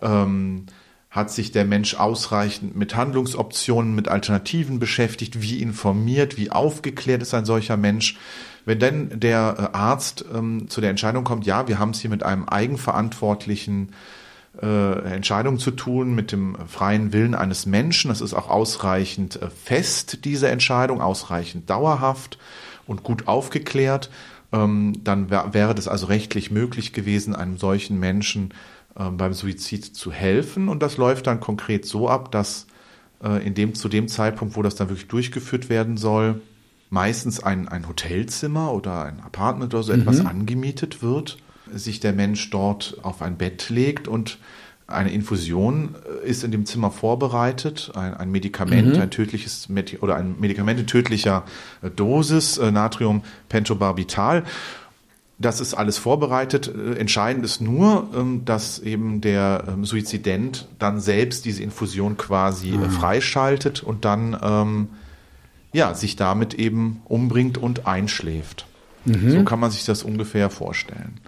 ähm, 0.00 0.66
hat 1.10 1.30
sich 1.30 1.50
der 1.50 1.64
Mensch 1.64 1.94
ausreichend 1.94 2.76
mit 2.76 2.94
Handlungsoptionen, 2.94 3.94
mit 3.94 4.06
Alternativen 4.06 4.78
beschäftigt, 4.78 5.40
wie 5.40 5.62
informiert, 5.62 6.36
wie 6.36 6.50
aufgeklärt 6.50 7.22
ist 7.22 7.32
ein 7.32 7.46
solcher 7.46 7.76
Mensch. 7.76 8.18
Wenn 8.66 8.78
denn 8.78 9.20
der 9.20 9.72
äh, 9.72 9.76
Arzt 9.76 10.24
ähm, 10.32 10.68
zu 10.68 10.80
der 10.80 10.90
Entscheidung 10.90 11.24
kommt, 11.24 11.46
ja, 11.46 11.68
wir 11.68 11.78
haben 11.78 11.90
es 11.90 12.00
hier 12.00 12.10
mit 12.10 12.22
einem 12.22 12.46
eigenverantwortlichen 12.46 13.92
äh, 14.62 15.14
Entscheidung 15.14 15.58
zu 15.58 15.70
tun 15.70 16.14
mit 16.14 16.32
dem 16.32 16.56
freien 16.66 17.12
Willen 17.12 17.34
eines 17.34 17.66
Menschen. 17.66 18.08
Das 18.08 18.20
ist 18.20 18.34
auch 18.34 18.48
ausreichend 18.48 19.40
äh, 19.42 19.50
fest, 19.50 20.24
diese 20.24 20.48
Entscheidung, 20.48 21.00
ausreichend 21.00 21.68
dauerhaft 21.68 22.38
und 22.86 23.02
gut 23.02 23.28
aufgeklärt. 23.28 24.10
Ähm, 24.52 25.00
dann 25.04 25.30
wäre 25.30 25.74
das 25.74 25.88
also 25.88 26.06
rechtlich 26.06 26.50
möglich 26.50 26.92
gewesen, 26.92 27.34
einem 27.34 27.58
solchen 27.58 28.00
Menschen 28.00 28.54
äh, 28.98 29.10
beim 29.10 29.34
Suizid 29.34 29.84
zu 29.84 30.10
helfen. 30.10 30.68
Und 30.68 30.82
das 30.82 30.96
läuft 30.96 31.26
dann 31.26 31.40
konkret 31.40 31.84
so 31.84 32.08
ab, 32.08 32.32
dass 32.32 32.66
in 33.42 33.54
dem, 33.54 33.74
zu 33.74 33.88
dem 33.88 34.08
Zeitpunkt, 34.08 34.56
wo 34.56 34.62
das 34.62 34.74
dann 34.74 34.90
wirklich 34.90 35.08
durchgeführt 35.08 35.70
werden 35.70 35.96
soll, 35.96 36.42
meistens 36.90 37.42
ein, 37.42 37.66
ein 37.66 37.88
Hotelzimmer 37.88 38.74
oder 38.74 39.04
ein 39.04 39.20
Apartment 39.20 39.72
oder 39.72 39.82
so 39.82 39.94
mhm. 39.94 40.02
etwas 40.02 40.24
angemietet 40.24 41.02
wird 41.02 41.38
sich 41.72 42.00
der 42.00 42.12
Mensch 42.12 42.50
dort 42.50 42.98
auf 43.02 43.22
ein 43.22 43.36
Bett 43.36 43.70
legt 43.70 44.08
und 44.08 44.38
eine 44.86 45.10
Infusion 45.10 45.96
äh, 46.24 46.28
ist 46.28 46.44
in 46.44 46.50
dem 46.50 46.64
Zimmer 46.66 46.90
vorbereitet, 46.90 47.92
ein, 47.94 48.14
ein 48.14 48.30
Medikament, 48.30 48.94
mhm. 48.94 49.02
ein 49.02 49.10
tödliches 49.10 49.68
Medi 49.68 49.98
oder 49.98 50.16
ein 50.16 50.36
Medikament 50.38 50.78
in 50.78 50.86
tödlicher 50.86 51.44
äh, 51.82 51.90
Dosis, 51.90 52.58
äh, 52.58 52.70
Natrium 52.70 53.22
Pentobarbital. 53.48 54.44
Das 55.38 55.60
ist 55.60 55.74
alles 55.74 55.98
vorbereitet. 55.98 56.72
Entscheidend 56.96 57.44
ist 57.44 57.60
nur, 57.60 58.08
ähm, 58.16 58.46
dass 58.46 58.78
eben 58.78 59.20
der 59.20 59.64
ähm, 59.68 59.84
Suizident 59.84 60.66
dann 60.78 60.98
selbst 60.98 61.44
diese 61.44 61.62
Infusion 61.62 62.16
quasi 62.16 62.70
mhm. 62.70 62.90
freischaltet 62.90 63.82
und 63.82 64.06
dann 64.06 64.38
ähm, 64.40 64.88
ja, 65.74 65.92
sich 65.94 66.16
damit 66.16 66.54
eben 66.54 67.02
umbringt 67.04 67.58
und 67.58 67.86
einschläft. 67.86 68.66
Mhm. 69.04 69.30
So 69.30 69.44
kann 69.44 69.60
man 69.60 69.70
sich 69.70 69.84
das 69.84 70.04
ungefähr 70.04 70.48
vorstellen. 70.48 71.20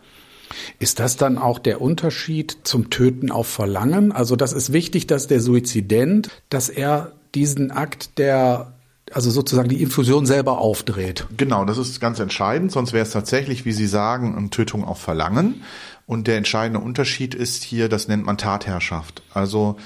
Ist 0.79 1.01
das 1.01 1.17
dann 1.17 1.39
auch 1.39 1.59
der 1.59 1.81
Unterschied 1.81 2.59
zum 2.65 2.91
Töten 2.91 3.31
auf 3.31 3.47
Verlangen? 3.49 4.13
Also 4.13 4.37
das 4.37 4.53
ist 4.53 4.73
wichtig, 4.73 5.07
dass 5.07 5.27
der 5.27 5.41
Suizident, 5.41 6.31
dass 6.49 6.69
er 6.69 7.13
diesen 7.35 7.71
Akt 7.71 8.19
der 8.19 8.73
also 9.13 9.31
sozusagen 9.31 9.69
die 9.71 9.83
Infusion 9.83 10.27
selber 10.27 10.59
aufdreht. 10.59 11.27
Genau, 11.37 11.65
das 11.65 11.79
ist 11.79 12.01
ganz 12.01 12.19
entscheidend, 12.19 12.73
sonst 12.73 12.93
wäre 12.93 13.05
es 13.05 13.11
tatsächlich, 13.11 13.65
wie 13.65 13.73
Sie 13.73 13.87
sagen, 13.87 14.37
eine 14.37 14.51
Tötung 14.51 14.85
auf 14.85 15.01
Verlangen. 15.01 15.63
Und 16.07 16.27
der 16.27 16.39
entscheidende 16.39 16.81
Unterschied 16.81 17.35
ist 17.35 17.63
hier, 17.63 17.91
das 17.91 18.09
nennt 18.09 18.25
man 18.25 18.39
Tatherrschaft. 18.39 19.23
Also 19.35 19.77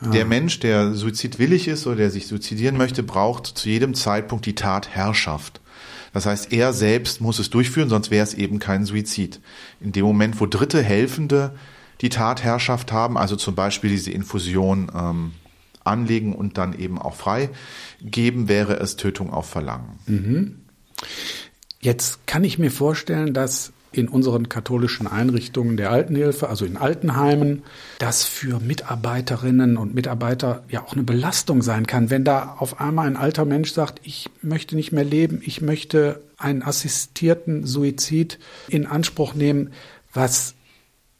ah. 0.00 0.10
der 0.10 0.24
Mensch, 0.24 0.60
der 0.60 0.94
suizidwillig 0.94 1.66
ist 1.66 1.86
oder 1.88 1.96
der 1.96 2.10
sich 2.10 2.28
suizidieren 2.28 2.76
möchte, 2.76 3.02
braucht 3.02 3.46
zu 3.46 3.68
jedem 3.68 3.94
Zeitpunkt 3.94 4.46
die 4.46 4.54
Tatherrschaft. 4.54 5.60
Das 6.12 6.26
heißt, 6.26 6.52
er 6.52 6.72
selbst 6.72 7.20
muss 7.20 7.38
es 7.38 7.50
durchführen, 7.50 7.88
sonst 7.88 8.10
wäre 8.10 8.22
es 8.22 8.34
eben 8.34 8.58
kein 8.58 8.84
Suizid. 8.84 9.40
In 9.80 9.92
dem 9.92 10.04
Moment, 10.04 10.40
wo 10.40 10.46
dritte 10.46 10.82
Helfende 10.82 11.54
die 12.00 12.10
Tatherrschaft 12.10 12.92
haben, 12.92 13.16
also 13.16 13.36
zum 13.36 13.54
Beispiel 13.54 13.90
diese 13.90 14.10
Infusion 14.10 14.90
ähm, 14.94 15.32
anlegen 15.84 16.34
und 16.34 16.58
dann 16.58 16.78
eben 16.78 16.98
auch 16.98 17.14
freigeben, 17.14 18.48
wäre 18.48 18.74
es 18.74 18.96
Tötung 18.96 19.32
auf 19.32 19.48
Verlangen. 19.48 19.98
Mhm. 20.06 20.56
Jetzt 21.80 22.26
kann 22.26 22.44
ich 22.44 22.58
mir 22.58 22.70
vorstellen, 22.70 23.34
dass 23.34 23.72
in 23.92 24.08
unseren 24.08 24.48
katholischen 24.48 25.06
Einrichtungen 25.06 25.76
der 25.76 25.90
Altenhilfe, 25.90 26.48
also 26.48 26.64
in 26.64 26.76
Altenheimen, 26.76 27.62
das 27.98 28.24
für 28.24 28.60
Mitarbeiterinnen 28.60 29.76
und 29.76 29.94
Mitarbeiter 29.94 30.64
ja 30.68 30.82
auch 30.82 30.94
eine 30.94 31.02
Belastung 31.02 31.62
sein 31.62 31.86
kann, 31.86 32.10
wenn 32.10 32.24
da 32.24 32.56
auf 32.58 32.80
einmal 32.80 33.06
ein 33.06 33.16
alter 33.16 33.44
Mensch 33.44 33.72
sagt, 33.72 34.00
ich 34.02 34.30
möchte 34.40 34.76
nicht 34.76 34.92
mehr 34.92 35.04
leben, 35.04 35.40
ich 35.44 35.60
möchte 35.60 36.22
einen 36.38 36.62
assistierten 36.62 37.66
Suizid 37.66 38.38
in 38.68 38.86
Anspruch 38.86 39.34
nehmen, 39.34 39.70
was 40.12 40.54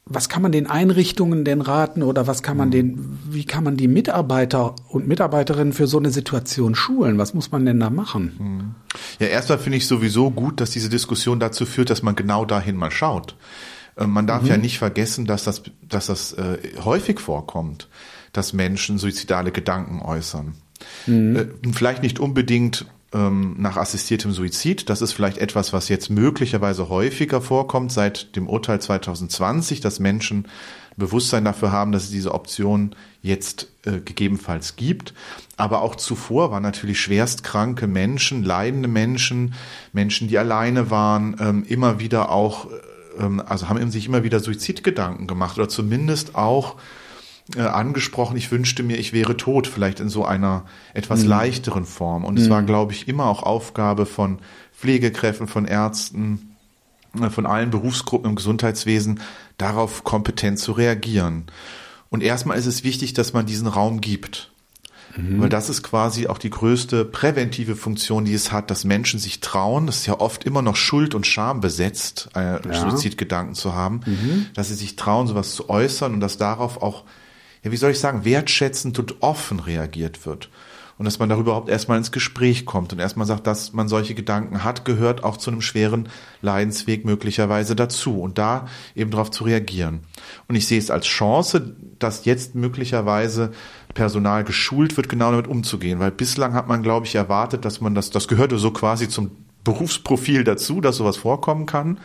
was 0.05 0.27
kann 0.27 0.41
man 0.41 0.51
den 0.51 0.67
Einrichtungen 0.67 1.45
denn 1.45 1.61
raten 1.61 2.03
oder 2.03 2.27
was 2.27 2.43
kann 2.43 2.57
man 2.57 2.71
den, 2.71 3.19
wie 3.29 3.45
kann 3.45 3.63
man 3.63 3.77
die 3.77 3.87
Mitarbeiter 3.87 4.75
und 4.89 5.07
Mitarbeiterinnen 5.07 5.71
für 5.71 5.87
so 5.87 5.97
eine 5.97 6.09
Situation 6.09 6.75
schulen? 6.75 7.17
Was 7.17 7.33
muss 7.33 7.51
man 7.51 7.65
denn 7.65 7.79
da 7.79 7.89
machen? 7.89 8.33
Hm. 8.37 8.75
Ja, 9.19 9.27
erstmal 9.27 9.59
finde 9.59 9.77
ich 9.77 9.87
sowieso 9.87 10.29
gut, 10.29 10.59
dass 10.59 10.71
diese 10.71 10.89
Diskussion 10.89 11.39
dazu 11.39 11.65
führt, 11.65 11.89
dass 11.89 12.03
man 12.03 12.15
genau 12.15 12.43
dahin 12.43 12.75
mal 12.75 12.91
schaut. 12.91 13.37
Äh, 13.95 14.07
man 14.07 14.27
darf 14.27 14.43
mhm. 14.43 14.49
ja 14.49 14.57
nicht 14.57 14.77
vergessen, 14.77 15.25
dass 15.25 15.45
das, 15.45 15.63
dass 15.81 16.07
das 16.07 16.33
äh, 16.33 16.57
häufig 16.83 17.21
vorkommt, 17.21 17.87
dass 18.33 18.51
Menschen 18.51 18.97
suizidale 18.97 19.51
Gedanken 19.51 20.01
äußern. 20.01 20.55
Mhm. 21.07 21.35
Äh, 21.35 21.45
vielleicht 21.73 22.03
nicht 22.03 22.19
unbedingt 22.19 22.85
ähm, 23.13 23.55
nach 23.57 23.77
assistiertem 23.77 24.31
Suizid. 24.31 24.89
Das 24.89 25.01
ist 25.01 25.13
vielleicht 25.13 25.37
etwas, 25.37 25.73
was 25.73 25.89
jetzt 25.89 26.09
möglicherweise 26.09 26.89
häufiger 26.89 27.41
vorkommt 27.41 27.91
seit 27.91 28.35
dem 28.35 28.47
Urteil 28.47 28.81
2020, 28.81 29.81
dass 29.81 29.99
Menschen 29.99 30.47
Bewusstsein 30.95 31.45
dafür 31.45 31.71
haben, 31.71 31.91
dass 31.91 32.03
es 32.03 32.11
diese 32.11 32.33
Option 32.33 32.95
jetzt 33.21 33.69
äh, 33.85 33.99
gegebenenfalls 33.99 34.75
gibt. 34.75 35.13
Aber 35.57 35.81
auch 35.81 35.95
zuvor 35.95 36.51
waren 36.51 36.63
natürlich 36.63 37.01
schwerstkranke 37.01 37.87
Menschen, 37.87 38.43
leidende 38.43 38.87
Menschen, 38.87 39.55
Menschen, 39.91 40.27
die 40.27 40.37
alleine 40.37 40.91
waren, 40.91 41.35
ähm, 41.39 41.63
immer 41.67 41.99
wieder 41.99 42.29
auch, 42.31 42.67
ähm, 43.19 43.41
also 43.45 43.69
haben 43.69 43.91
sich 43.91 44.05
immer 44.05 44.23
wieder 44.23 44.39
Suizidgedanken 44.39 45.27
gemacht 45.27 45.57
oder 45.57 45.69
zumindest 45.69 46.35
auch 46.35 46.75
äh, 47.55 47.61
angesprochen, 47.61 48.37
ich 48.37 48.51
wünschte 48.51 48.83
mir, 48.83 48.97
ich 48.97 49.13
wäre 49.13 49.35
tot, 49.35 49.67
vielleicht 49.67 49.99
in 49.99 50.09
so 50.09 50.25
einer 50.25 50.65
etwas 50.93 51.23
mhm. 51.23 51.29
leichteren 51.29 51.85
Form. 51.85 52.23
Und 52.23 52.35
mhm. 52.35 52.41
es 52.41 52.49
war, 52.49 52.63
glaube 52.63 52.93
ich, 52.93 53.07
immer 53.07 53.25
auch 53.25 53.43
Aufgabe 53.43 54.05
von 54.05 54.39
Pflegekräften, 54.73 55.47
von 55.47 55.65
Ärzten, 55.65 56.55
äh, 57.19 57.29
von 57.29 57.45
allen 57.45 57.69
Berufsgruppen 57.69 58.29
im 58.29 58.35
Gesundheitswesen, 58.35 59.19
darauf 59.57 60.03
kompetent 60.03 60.59
zu 60.59 60.71
reagieren. 60.71 61.45
Und 62.09 62.23
erstmal 62.23 62.57
ist 62.57 62.65
es 62.65 62.83
wichtig, 62.83 63.13
dass 63.13 63.33
man 63.33 63.45
diesen 63.45 63.67
Raum 63.67 63.99
gibt. 63.99 64.51
Mhm. 65.17 65.41
Weil 65.41 65.49
das 65.49 65.69
ist 65.69 65.83
quasi 65.83 66.27
auch 66.27 66.37
die 66.37 66.49
größte 66.49 67.05
präventive 67.05 67.75
Funktion, 67.75 68.25
die 68.25 68.33
es 68.33 68.51
hat, 68.51 68.71
dass 68.71 68.83
Menschen 68.83 69.19
sich 69.19 69.41
trauen, 69.41 69.85
das 69.85 69.97
ist 69.97 70.05
ja 70.07 70.19
oft 70.19 70.43
immer 70.43 70.61
noch 70.61 70.75
Schuld 70.75 71.13
und 71.13 71.27
Scham 71.27 71.59
besetzt, 71.59 72.29
äh, 72.35 72.65
ja. 72.65 72.73
Suizidgedanken 72.73 73.53
zu 73.53 73.73
haben, 73.73 74.01
mhm. 74.05 74.45
dass 74.53 74.69
sie 74.69 74.75
sich 74.75 74.95
trauen, 74.95 75.27
sowas 75.27 75.53
zu 75.53 75.69
äußern 75.69 76.13
und 76.13 76.19
dass 76.19 76.37
darauf 76.37 76.81
auch 76.81 77.03
ja, 77.63 77.71
wie 77.71 77.77
soll 77.77 77.91
ich 77.91 77.99
sagen, 77.99 78.25
wertschätzend 78.25 78.99
und 78.99 79.21
offen 79.21 79.59
reagiert 79.59 80.25
wird. 80.25 80.49
Und 80.97 81.05
dass 81.05 81.17
man 81.17 81.27
darüber 81.27 81.51
überhaupt 81.51 81.69
erstmal 81.69 81.97
ins 81.97 82.11
Gespräch 82.11 82.65
kommt 82.65 82.93
und 82.93 82.99
erstmal 82.99 83.25
sagt, 83.25 83.47
dass 83.47 83.73
man 83.73 83.87
solche 83.87 84.13
Gedanken 84.13 84.63
hat, 84.63 84.85
gehört 84.85 85.23
auch 85.23 85.37
zu 85.37 85.49
einem 85.49 85.61
schweren 85.61 86.07
Leidensweg 86.41 87.03
möglicherweise 87.03 87.75
dazu 87.75 88.21
und 88.21 88.37
da 88.37 88.67
eben 88.95 89.09
darauf 89.09 89.31
zu 89.31 89.43
reagieren. 89.43 90.01
Und 90.47 90.55
ich 90.55 90.67
sehe 90.67 90.77
es 90.77 90.91
als 90.91 91.07
Chance, 91.07 91.75
dass 91.97 92.25
jetzt 92.25 92.53
möglicherweise 92.53 93.51
Personal 93.95 94.43
geschult 94.43 94.95
wird, 94.95 95.09
genau 95.09 95.31
damit 95.31 95.47
umzugehen, 95.47 95.99
weil 95.99 96.11
bislang 96.11 96.53
hat 96.53 96.67
man, 96.67 96.83
glaube 96.83 97.07
ich, 97.07 97.15
erwartet, 97.15 97.65
dass 97.65 97.81
man 97.81 97.95
das, 97.95 98.11
das 98.11 98.27
gehörte 98.27 98.59
so 98.59 98.71
quasi 98.71 99.09
zum 99.09 99.31
Berufsprofil 99.63 100.43
dazu, 100.43 100.79
dass 100.79 100.97
sowas 100.97 101.17
vorkommen 101.17 101.65
kann. 101.65 101.99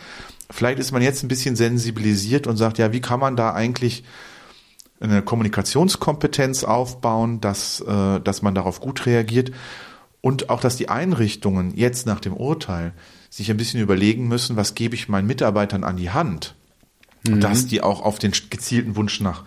Vielleicht 0.51 0.79
ist 0.79 0.93
man 0.93 1.03
jetzt 1.03 1.23
ein 1.23 1.29
bisschen 1.29 1.57
sensibilisiert 1.57 2.47
und 2.47 2.57
sagt, 2.57 2.79
ja, 2.79 2.93
wie 2.93 3.01
kann 3.01 3.21
man 3.21 3.37
da 3.37 3.53
eigentlich 3.53 4.05
eine 5.01 5.23
Kommunikationskompetenz 5.23 6.65
aufbauen, 6.65 7.41
dass, 7.41 7.81
äh, 7.81 8.21
dass 8.21 8.43
man 8.43 8.55
darauf 8.55 8.81
gut 8.81 9.07
reagiert 9.07 9.53
und 10.21 10.51
auch, 10.51 10.61
dass 10.61 10.77
die 10.77 10.89
Einrichtungen 10.89 11.77
jetzt 11.77 12.07
nach 12.07 12.21
dem 12.21 12.35
Urteil 12.35 12.93
sich 13.31 13.51
ein 13.51 13.57
bisschen 13.57 13.81
überlegen 13.81 14.27
müssen, 14.29 14.57
was 14.57 14.75
gebe 14.75 14.95
ich 14.95 15.09
meinen 15.09 15.27
Mitarbeitern 15.27 15.85
an 15.85 15.97
die 15.97 16.11
Hand, 16.11 16.55
mhm. 17.27 17.41
dass 17.41 17.67
die 17.67 17.83
auch 17.83 18.03
auf 18.03 18.19
den 18.19 18.33
gezielten 18.51 18.97
Wunsch 18.97 19.21
nach 19.21 19.45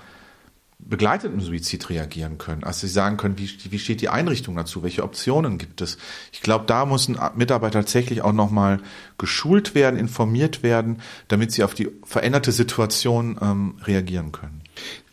begleitetem 0.79 1.39
Suizid 1.41 1.89
reagieren 1.89 2.37
können. 2.37 2.63
Also 2.63 2.87
sie 2.87 2.93
sagen 2.93 3.17
können, 3.17 3.37
wie, 3.37 3.49
wie 3.69 3.79
steht 3.79 4.01
die 4.01 4.09
Einrichtung 4.09 4.55
dazu, 4.55 4.83
welche 4.83 5.03
Optionen 5.03 5.57
gibt 5.57 5.81
es. 5.81 5.97
Ich 6.31 6.41
glaube, 6.41 6.65
da 6.65 6.85
muss 6.85 7.07
ein 7.07 7.19
Mitarbeiter 7.35 7.79
tatsächlich 7.79 8.21
auch 8.23 8.33
nochmal 8.33 8.79
geschult 9.17 9.75
werden, 9.75 9.99
informiert 9.99 10.63
werden, 10.63 11.01
damit 11.27 11.51
sie 11.51 11.63
auf 11.63 11.75
die 11.75 11.89
veränderte 12.03 12.51
Situation 12.51 13.37
ähm, 13.41 13.75
reagieren 13.83 14.31
können. 14.31 14.60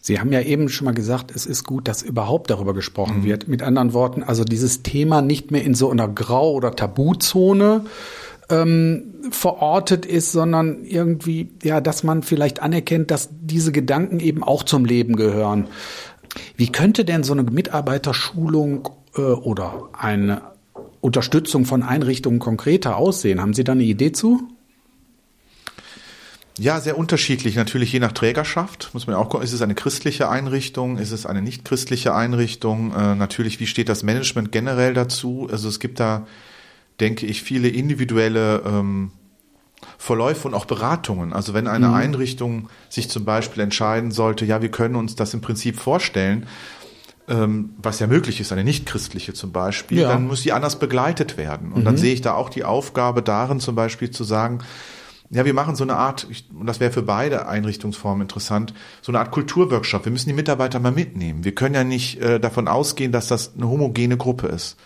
Sie 0.01 0.21
haben 0.21 0.33
ja 0.33 0.41
eben 0.41 0.69
schon 0.69 0.85
mal 0.85 0.95
gesagt, 0.95 1.33
es 1.35 1.45
ist 1.47 1.65
gut, 1.65 1.89
dass 1.89 2.03
überhaupt 2.03 2.51
darüber 2.51 2.75
gesprochen 2.75 3.21
mhm. 3.21 3.25
wird. 3.25 3.49
Mit 3.49 3.63
anderen 3.63 3.93
Worten, 3.93 4.23
also 4.23 4.45
dieses 4.45 4.83
Thema 4.83 5.23
nicht 5.23 5.51
mehr 5.51 5.65
in 5.65 5.75
so 5.75 5.91
einer 5.91 6.09
Grau- 6.09 6.53
oder 6.53 6.75
Tabuzone 6.75 7.85
ähm, 8.49 9.15
verortet 9.31 10.07
ist, 10.07 10.33
sondern 10.33 10.85
irgendwie, 10.85 11.51
ja, 11.63 11.81
dass 11.81 12.03
man 12.03 12.23
vielleicht 12.23 12.63
anerkennt, 12.63 13.11
dass 13.11 13.29
diese 13.41 13.73
Gedanken 13.73 14.21
eben 14.21 14.43
auch 14.43 14.63
zum 14.63 14.85
Leben 14.85 15.17
gehören. 15.17 15.69
Wie 16.57 16.71
könnte 16.71 17.05
denn 17.05 17.25
so 17.25 17.33
eine 17.33 17.43
Mitarbeiterschulung 17.43 18.89
äh, 19.17 19.21
oder 19.21 19.91
eine 19.93 20.43
Unterstützung 21.01 21.65
von 21.65 21.83
Einrichtungen 21.83 22.39
konkreter 22.39 22.97
aussehen? 22.97 23.41
Haben 23.41 23.55
Sie 23.55 23.65
da 23.65 23.73
eine 23.73 23.85
Idee 23.85 24.13
zu? 24.13 24.49
Ja, 26.59 26.81
sehr 26.81 26.99
unterschiedlich. 26.99 27.55
Natürlich 27.55 27.93
je 27.93 28.01
nach 28.01 28.13
Trägerschaft 28.13 28.91
muss 28.93 29.07
man 29.07 29.15
auch 29.17 29.29
gucken, 29.29 29.45
ist 29.45 29.53
es 29.53 29.63
eine 29.63 29.77
christliche 29.77 30.29
Einrichtung, 30.29 30.99
ist 30.99 31.13
es 31.13 31.25
eine 31.25 31.41
nicht 31.41 31.65
christliche 31.65 32.15
Einrichtung? 32.15 32.93
Äh, 32.93 33.15
natürlich, 33.15 33.61
wie 33.61 33.67
steht 33.67 33.89
das 33.89 34.03
Management 34.03 34.51
generell 34.51 34.93
dazu? 34.93 35.49
Also 35.51 35.69
es 35.69 35.79
gibt 35.79 36.01
da, 36.01 36.27
denke 36.99 37.27
ich, 37.27 37.43
viele 37.43 37.69
individuelle 37.69 38.63
ähm, 38.67 39.13
Verläufe 39.99 40.49
und 40.49 40.55
auch 40.55 40.65
Beratungen. 40.65 41.33
Also 41.33 41.55
wenn 41.55 41.69
eine 41.69 41.89
mhm. 41.89 41.95
Einrichtung 41.95 42.69
sich 42.89 43.09
zum 43.09 43.25
Beispiel 43.25 43.63
entscheiden 43.63 44.11
sollte, 44.11 44.45
ja, 44.45 44.61
wir 44.61 44.71
können 44.71 44.97
uns 44.97 45.15
das 45.15 45.35
im 45.35 45.41
Prinzip 45.41 45.79
vorstellen, 45.79 46.47
ähm, 47.29 47.71
was 47.79 48.01
ja 48.01 48.09
möglich 48.09 48.41
ist, 48.41 48.53
eine 48.53 48.65
nicht-christliche 48.65 49.33
zum 49.33 49.53
Beispiel, 49.53 49.99
ja. 50.01 50.09
dann 50.09 50.27
muss 50.27 50.43
sie 50.43 50.53
anders 50.53 50.79
begleitet 50.81 51.37
werden. 51.37 51.73
Und 51.73 51.83
mhm. 51.83 51.85
dann 51.85 51.97
sehe 51.97 52.15
ich 52.15 52.21
da 52.21 52.35
auch 52.35 52.49
die 52.49 52.65
Aufgabe 52.65 53.23
darin, 53.23 53.61
zum 53.61 53.77
Beispiel 53.77 54.11
zu 54.11 54.25
sagen, 54.25 54.61
ja, 55.31 55.45
wir 55.45 55.55
machen 55.55 55.77
so 55.77 55.85
eine 55.85 55.97
Art, 55.97 56.27
und 56.59 56.67
das 56.67 56.81
wäre 56.81 56.91
für 56.91 57.03
beide 57.03 57.49
Einrichtungsformen 57.49 58.23
interessant, 58.23 58.73
so 59.03 59.13
eine 59.13 59.19
Art 59.19 59.31
Kulturworkshop. 59.31 60.05
Wir 60.05 60.13
müssen 60.13 60.29
die 60.29 60.35
Mitarbeiter 60.35 60.81
mal 60.81 60.93
mitnehmen. 60.93 61.45
Wir 61.45 61.55
können 61.55 61.75
ja 61.75 61.85
nicht 61.85 62.21
äh, 62.21 62.41
davon 62.41 62.67
ausgehen, 62.67 63.13
dass 63.13 63.29
das 63.29 63.55
eine 63.55 63.69
homogene 63.69 64.17
Gruppe 64.17 64.47
ist. 64.47 64.77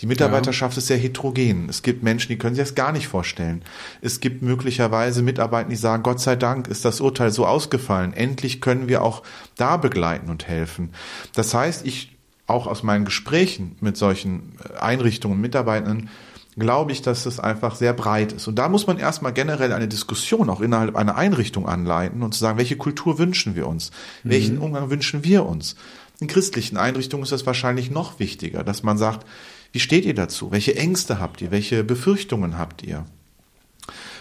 Die 0.00 0.06
Mitarbeiterschaft 0.06 0.76
ja. 0.76 0.78
ist 0.78 0.86
sehr 0.86 0.96
heterogen. 0.96 1.68
Es 1.68 1.82
gibt 1.82 2.02
Menschen, 2.02 2.28
die 2.28 2.38
können 2.38 2.54
sich 2.54 2.64
das 2.64 2.74
gar 2.74 2.92
nicht 2.92 3.08
vorstellen. 3.08 3.62
Es 4.00 4.20
gibt 4.20 4.40
möglicherweise 4.40 5.22
Mitarbeiter, 5.22 5.68
die 5.68 5.76
sagen, 5.76 6.02
Gott 6.02 6.20
sei 6.20 6.36
Dank 6.36 6.68
ist 6.68 6.86
das 6.86 7.02
Urteil 7.02 7.30
so 7.30 7.44
ausgefallen. 7.44 8.14
Endlich 8.14 8.62
können 8.62 8.88
wir 8.88 9.02
auch 9.02 9.22
da 9.56 9.76
begleiten 9.76 10.30
und 10.30 10.48
helfen. 10.48 10.90
Das 11.34 11.52
heißt, 11.52 11.84
ich 11.84 12.16
auch 12.46 12.66
aus 12.66 12.82
meinen 12.82 13.04
Gesprächen 13.04 13.76
mit 13.80 13.96
solchen 13.96 14.54
Einrichtungen, 14.80 15.40
Mitarbeitenden, 15.40 16.08
glaube 16.56 16.92
ich, 16.92 17.02
dass 17.02 17.26
es 17.26 17.38
einfach 17.38 17.76
sehr 17.76 17.92
breit 17.92 18.32
ist. 18.32 18.48
Und 18.48 18.56
da 18.56 18.68
muss 18.68 18.86
man 18.86 18.98
erstmal 18.98 19.32
generell 19.32 19.72
eine 19.72 19.88
Diskussion 19.88 20.50
auch 20.50 20.60
innerhalb 20.60 20.96
einer 20.96 21.16
Einrichtung 21.16 21.68
anleiten 21.68 22.22
und 22.22 22.34
zu 22.34 22.40
sagen, 22.40 22.58
welche 22.58 22.76
Kultur 22.76 23.18
wünschen 23.18 23.54
wir 23.54 23.68
uns? 23.68 23.90
Mhm. 24.24 24.30
Welchen 24.30 24.58
Umgang 24.58 24.90
wünschen 24.90 25.24
wir 25.24 25.46
uns? 25.46 25.76
In 26.20 26.26
christlichen 26.26 26.76
Einrichtungen 26.76 27.22
ist 27.22 27.32
das 27.32 27.46
wahrscheinlich 27.46 27.90
noch 27.90 28.18
wichtiger, 28.18 28.62
dass 28.62 28.82
man 28.82 28.98
sagt, 28.98 29.26
wie 29.72 29.80
steht 29.80 30.04
ihr 30.04 30.14
dazu? 30.14 30.50
Welche 30.50 30.76
Ängste 30.76 31.20
habt 31.20 31.40
ihr? 31.40 31.50
Welche 31.50 31.84
Befürchtungen 31.84 32.58
habt 32.58 32.82
ihr? 32.82 33.06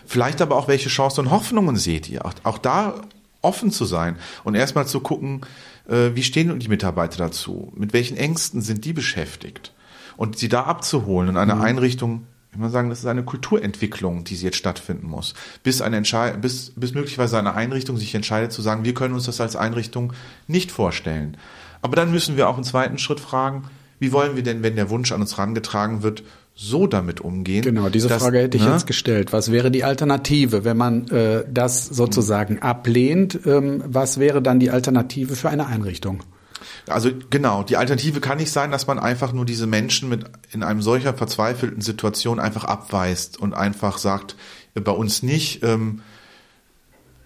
Vielleicht 0.06 0.42
aber 0.42 0.56
auch, 0.56 0.68
welche 0.68 0.90
Chancen 0.90 1.26
und 1.26 1.32
Hoffnungen 1.32 1.76
seht 1.76 2.10
ihr? 2.10 2.26
Auch, 2.26 2.34
auch 2.44 2.58
da 2.58 3.02
offen 3.42 3.72
zu 3.72 3.86
sein 3.86 4.18
und 4.44 4.56
erstmal 4.56 4.88
zu 4.88 5.00
gucken, 5.00 5.42
äh, 5.88 6.12
wie 6.14 6.24
stehen 6.24 6.58
die 6.60 6.68
Mitarbeiter 6.68 7.18
dazu? 7.18 7.72
Mit 7.76 7.94
welchen 7.94 8.18
Ängsten 8.18 8.62
sind 8.62 8.86
die 8.86 8.94
beschäftigt? 8.94 9.74
Und 10.20 10.38
sie 10.38 10.50
da 10.50 10.64
abzuholen 10.64 11.30
und 11.30 11.38
eine 11.38 11.56
mhm. 11.56 11.62
Einrichtung 11.62 12.28
ich 12.52 12.58
würde 12.58 12.72
sagen, 12.72 12.90
das 12.90 13.00
ist 13.00 13.06
eine 13.06 13.24
Kulturentwicklung, 13.24 14.24
die 14.24 14.36
jetzt 14.36 14.58
stattfinden 14.58 15.08
muss. 15.08 15.36
Bis 15.62 15.82
eine 15.82 15.98
Entscheid 15.98 16.42
bis, 16.42 16.74
bis 16.76 16.96
möglicherweise 16.96 17.38
eine 17.38 17.54
Einrichtung 17.54 17.96
sich 17.96 18.14
entscheidet 18.16 18.52
zu 18.52 18.64
sagen, 18.64 18.84
wir 18.84 18.96
können 18.96 19.14
uns 19.14 19.26
das 19.26 19.40
als 19.40 19.56
Einrichtung 19.56 20.14
nicht 20.48 20.72
vorstellen. 20.72 21.38
Aber 21.84 21.96
dann 21.96 22.12
müssen 22.12 22.38
wir 22.38 22.50
auch 22.50 22.58
im 22.58 22.64
zweiten 22.64 22.98
Schritt 22.98 23.20
fragen, 23.20 23.66
wie 24.00 24.12
wollen 24.12 24.36
wir 24.36 24.42
denn, 24.42 24.64
wenn 24.64 24.76
der 24.76 24.90
Wunsch 24.90 25.12
an 25.12 25.22
uns 25.22 25.38
herangetragen 25.38 26.02
wird, 26.02 26.24
so 26.56 26.88
damit 26.88 27.22
umgehen? 27.22 27.62
Genau, 27.62 27.90
diese 27.90 28.08
dass, 28.08 28.24
Frage 28.24 28.40
hätte 28.40 28.58
ich 28.58 28.66
ne? 28.66 28.72
jetzt 28.72 28.88
gestellt. 28.88 29.32
Was 29.32 29.52
wäre 29.52 29.70
die 29.70 29.84
Alternative, 29.84 30.66
wenn 30.66 30.76
man 30.76 31.08
äh, 31.10 31.46
das 31.48 31.86
sozusagen 31.86 32.64
ablehnt? 32.64 33.40
Ähm, 33.46 33.84
was 33.86 34.20
wäre 34.20 34.42
dann 34.42 34.60
die 34.60 34.72
Alternative 34.72 35.36
für 35.36 35.50
eine 35.50 35.68
Einrichtung? 35.68 36.24
Also 36.88 37.12
genau, 37.30 37.64
die 37.64 37.78
Alternative 37.78 38.20
kann 38.20 38.38
nicht 38.38 38.52
sein, 38.52 38.72
dass 38.72 38.88
man 38.88 39.00
einfach 39.00 39.34
nur 39.34 39.46
diese 39.46 39.68
Menschen 39.68 40.10
mit 40.10 40.26
in 40.52 40.64
einem 40.64 40.82
solcher 40.82 41.14
verzweifelten 41.14 41.82
Situation 41.82 42.40
einfach 42.40 42.64
abweist 42.64 43.38
und 43.40 43.54
einfach 43.54 43.98
sagt, 43.98 44.36
bei 44.74 44.92
uns 44.92 45.24
nicht. 45.24 45.64
Ähm, 45.64 46.02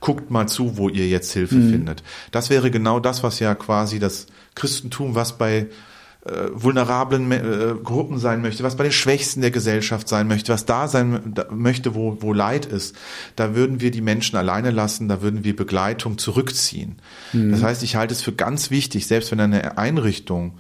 guckt 0.03 0.29
mal 0.31 0.49
zu, 0.49 0.75
wo 0.75 0.89
ihr 0.89 1.07
jetzt 1.07 1.31
Hilfe 1.31 1.55
mhm. 1.55 1.71
findet. 1.71 2.03
Das 2.31 2.49
wäre 2.49 2.69
genau 2.71 2.99
das, 2.99 3.23
was 3.23 3.39
ja 3.39 3.55
quasi 3.55 3.99
das 3.99 4.27
Christentum, 4.53 5.15
was 5.15 5.37
bei 5.37 5.67
äh, 6.25 6.49
vulnerablen 6.53 7.31
äh, 7.31 7.75
Gruppen 7.83 8.17
sein 8.17 8.41
möchte, 8.41 8.63
was 8.63 8.77
bei 8.77 8.83
den 8.83 8.93
Schwächsten 8.93 9.41
der 9.41 9.51
Gesellschaft 9.51 10.07
sein 10.07 10.27
möchte, 10.27 10.53
was 10.53 10.65
da 10.65 10.87
sein 10.87 11.33
da 11.33 11.47
möchte, 11.51 11.95
wo, 11.95 12.17
wo 12.21 12.31
Leid 12.31 12.65
ist, 12.65 12.95
da 13.35 13.55
würden 13.55 13.81
wir 13.81 13.91
die 13.91 14.01
Menschen 14.01 14.37
alleine 14.37 14.71
lassen, 14.71 15.09
da 15.09 15.21
würden 15.21 15.43
wir 15.43 15.55
Begleitung 15.55 16.17
zurückziehen. 16.17 17.01
Mhm. 17.33 17.51
Das 17.51 17.61
heißt, 17.61 17.83
ich 17.83 17.97
halte 17.97 18.13
es 18.13 18.21
für 18.21 18.31
ganz 18.31 18.71
wichtig, 18.71 19.05
selbst 19.05 19.31
wenn 19.31 19.39
eine 19.41 19.77
Einrichtung 19.77 20.57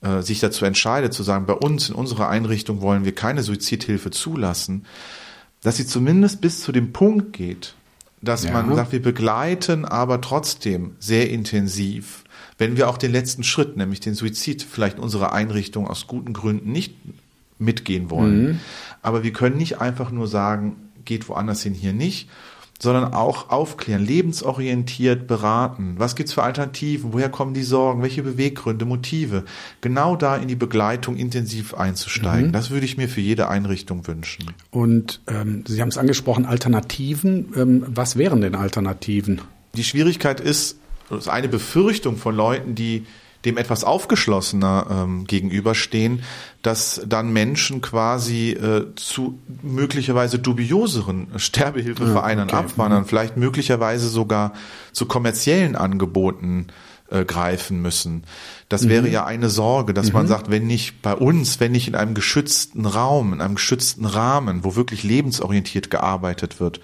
äh, 0.00 0.22
sich 0.22 0.40
dazu 0.40 0.64
entscheidet, 0.64 1.12
zu 1.12 1.22
sagen, 1.22 1.46
bei 1.46 1.54
uns 1.54 1.90
in 1.90 1.94
unserer 1.94 2.28
Einrichtung 2.28 2.80
wollen 2.80 3.04
wir 3.04 3.14
keine 3.14 3.42
Suizidhilfe 3.42 4.10
zulassen, 4.10 4.86
dass 5.62 5.76
sie 5.76 5.86
zumindest 5.86 6.40
bis 6.40 6.62
zu 6.62 6.72
dem 6.72 6.92
Punkt 6.92 7.32
geht, 7.32 7.74
dass 8.22 8.44
ja. 8.44 8.52
man 8.52 8.74
sagt, 8.74 8.92
wir 8.92 9.02
begleiten 9.02 9.84
aber 9.84 10.20
trotzdem 10.20 10.96
sehr 11.00 11.28
intensiv, 11.28 12.24
wenn 12.58 12.76
wir 12.76 12.88
auch 12.88 12.98
den 12.98 13.12
letzten 13.12 13.44
Schritt, 13.44 13.76
nämlich 13.76 14.00
den 14.00 14.14
Suizid, 14.14 14.62
vielleicht 14.62 14.98
unserer 14.98 15.32
Einrichtung 15.32 15.86
aus 15.86 16.06
guten 16.06 16.32
Gründen 16.32 16.72
nicht 16.72 16.94
mitgehen 17.58 18.10
wollen. 18.10 18.44
Mhm. 18.44 18.60
Aber 19.02 19.22
wir 19.22 19.32
können 19.32 19.56
nicht 19.56 19.80
einfach 19.80 20.10
nur 20.10 20.26
sagen, 20.26 20.76
geht 21.04 21.28
woanders 21.28 21.62
hin, 21.62 21.74
hier 21.74 21.92
nicht, 21.92 22.28
sondern 22.78 23.14
auch 23.14 23.48
aufklären, 23.50 24.04
lebensorientiert 24.04 25.26
beraten. 25.26 25.94
Was 25.96 26.14
gibt's 26.14 26.34
für 26.34 26.42
Alternativen? 26.42 27.12
Woher 27.12 27.30
kommen 27.30 27.54
die 27.54 27.62
Sorgen? 27.62 28.02
Welche 28.02 28.22
Beweggründe, 28.22 28.84
Motive? 28.84 29.44
Genau 29.80 30.16
da 30.16 30.36
in 30.36 30.48
die 30.48 30.56
Begleitung 30.56 31.16
intensiv 31.16 31.74
einzusteigen. 31.74 32.48
Mhm. 32.48 32.52
Das 32.52 32.70
würde 32.70 32.84
ich 32.84 32.96
mir 32.96 33.08
für 33.08 33.22
jede 33.22 33.48
Einrichtung 33.48 34.06
wünschen. 34.06 34.52
Und 34.70 35.20
ähm, 35.26 35.64
Sie 35.66 35.80
haben 35.80 35.88
es 35.88 35.98
angesprochen, 35.98 36.44
Alternativen. 36.44 37.52
Ähm, 37.56 37.84
was 37.86 38.16
wären 38.16 38.42
denn 38.42 38.54
Alternativen? 38.54 39.40
Die 39.74 39.84
Schwierigkeit 39.84 40.40
ist, 40.40 40.78
das 41.08 41.20
ist 41.20 41.28
eine 41.28 41.48
Befürchtung 41.48 42.16
von 42.16 42.34
Leuten, 42.34 42.74
die 42.74 43.06
dem 43.44 43.58
etwas 43.58 43.84
aufgeschlossener 43.84 44.86
ähm, 44.90 45.24
gegenüberstehen, 45.24 46.22
dass 46.62 47.00
dann 47.06 47.32
Menschen 47.32 47.80
quasi 47.80 48.50
äh, 48.50 48.86
zu 48.96 49.38
möglicherweise 49.62 50.40
dubioseren 50.40 51.28
Sterbehilfevereinen 51.36 52.48
ja, 52.48 52.54
okay. 52.54 52.64
abwandern, 52.66 53.02
mhm. 53.02 53.06
vielleicht 53.06 53.36
möglicherweise 53.36 54.08
sogar 54.08 54.52
zu 54.92 55.06
kommerziellen 55.06 55.76
Angeboten 55.76 56.66
äh, 57.08 57.24
greifen 57.24 57.80
müssen. 57.80 58.24
Das 58.68 58.82
mhm. 58.82 58.88
wäre 58.88 59.08
ja 59.08 59.24
eine 59.24 59.48
Sorge, 59.48 59.94
dass 59.94 60.08
mhm. 60.08 60.14
man 60.14 60.26
sagt, 60.26 60.50
wenn 60.50 60.66
nicht 60.66 61.00
bei 61.02 61.14
uns, 61.14 61.60
wenn 61.60 61.70
nicht 61.70 61.86
in 61.86 61.94
einem 61.94 62.14
geschützten 62.14 62.84
Raum, 62.84 63.32
in 63.32 63.40
einem 63.40 63.54
geschützten 63.54 64.06
Rahmen, 64.06 64.64
wo 64.64 64.74
wirklich 64.74 65.04
lebensorientiert 65.04 65.88
gearbeitet 65.88 66.58
wird, 66.58 66.80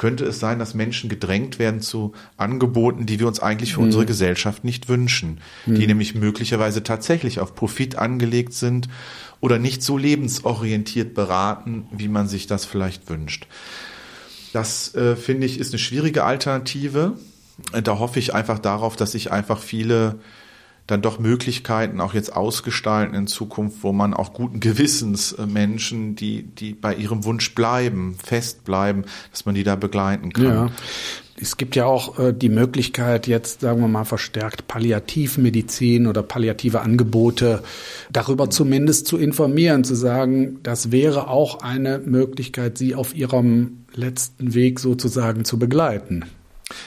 könnte 0.00 0.24
es 0.24 0.40
sein, 0.40 0.58
dass 0.58 0.72
Menschen 0.72 1.10
gedrängt 1.10 1.58
werden 1.58 1.82
zu 1.82 2.14
Angeboten, 2.38 3.04
die 3.04 3.20
wir 3.20 3.28
uns 3.28 3.38
eigentlich 3.38 3.74
für 3.74 3.80
mhm. 3.80 3.88
unsere 3.88 4.06
Gesellschaft 4.06 4.64
nicht 4.64 4.88
wünschen, 4.88 5.42
mhm. 5.66 5.74
die 5.74 5.86
nämlich 5.86 6.14
möglicherweise 6.14 6.82
tatsächlich 6.82 7.38
auf 7.38 7.54
Profit 7.54 7.96
angelegt 7.96 8.54
sind 8.54 8.88
oder 9.40 9.58
nicht 9.58 9.82
so 9.82 9.98
lebensorientiert 9.98 11.12
beraten, 11.12 11.86
wie 11.92 12.08
man 12.08 12.28
sich 12.28 12.46
das 12.46 12.64
vielleicht 12.64 13.10
wünscht. 13.10 13.46
Das 14.54 14.94
äh, 14.94 15.16
finde 15.16 15.46
ich 15.46 15.60
ist 15.60 15.74
eine 15.74 15.78
schwierige 15.78 16.24
Alternative. 16.24 17.18
Da 17.70 17.98
hoffe 17.98 18.20
ich 18.20 18.32
einfach 18.32 18.58
darauf, 18.58 18.96
dass 18.96 19.12
sich 19.12 19.30
einfach 19.30 19.60
viele 19.60 20.18
dann 20.90 21.02
doch 21.02 21.18
Möglichkeiten 21.18 22.00
auch 22.00 22.14
jetzt 22.14 22.34
ausgestalten 22.34 23.14
in 23.14 23.26
Zukunft, 23.26 23.78
wo 23.82 23.92
man 23.92 24.14
auch 24.14 24.32
guten 24.32 24.60
Gewissens 24.60 25.32
äh, 25.32 25.46
Menschen, 25.46 26.16
die, 26.16 26.42
die 26.42 26.74
bei 26.74 26.94
ihrem 26.94 27.24
Wunsch 27.24 27.54
bleiben, 27.54 28.16
fest 28.22 28.64
bleiben, 28.64 29.04
dass 29.30 29.46
man 29.46 29.54
die 29.54 29.64
da 29.64 29.76
begleiten 29.76 30.32
kann. 30.32 30.44
Ja. 30.44 30.70
Es 31.42 31.56
gibt 31.56 31.74
ja 31.74 31.86
auch 31.86 32.18
äh, 32.18 32.32
die 32.34 32.50
Möglichkeit, 32.50 33.26
jetzt 33.26 33.62
sagen 33.62 33.80
wir 33.80 33.88
mal 33.88 34.04
verstärkt 34.04 34.68
Palliativmedizin 34.68 36.06
oder 36.06 36.22
palliative 36.22 36.80
Angebote 36.80 37.62
darüber 38.12 38.50
zumindest 38.50 39.06
zu 39.06 39.16
informieren, 39.16 39.84
zu 39.84 39.94
sagen, 39.94 40.58
das 40.62 40.92
wäre 40.92 41.28
auch 41.28 41.62
eine 41.62 41.98
Möglichkeit, 41.98 42.76
sie 42.76 42.94
auf 42.94 43.14
ihrem 43.14 43.84
letzten 43.94 44.54
Weg 44.54 44.80
sozusagen 44.80 45.44
zu 45.44 45.58
begleiten. 45.58 46.24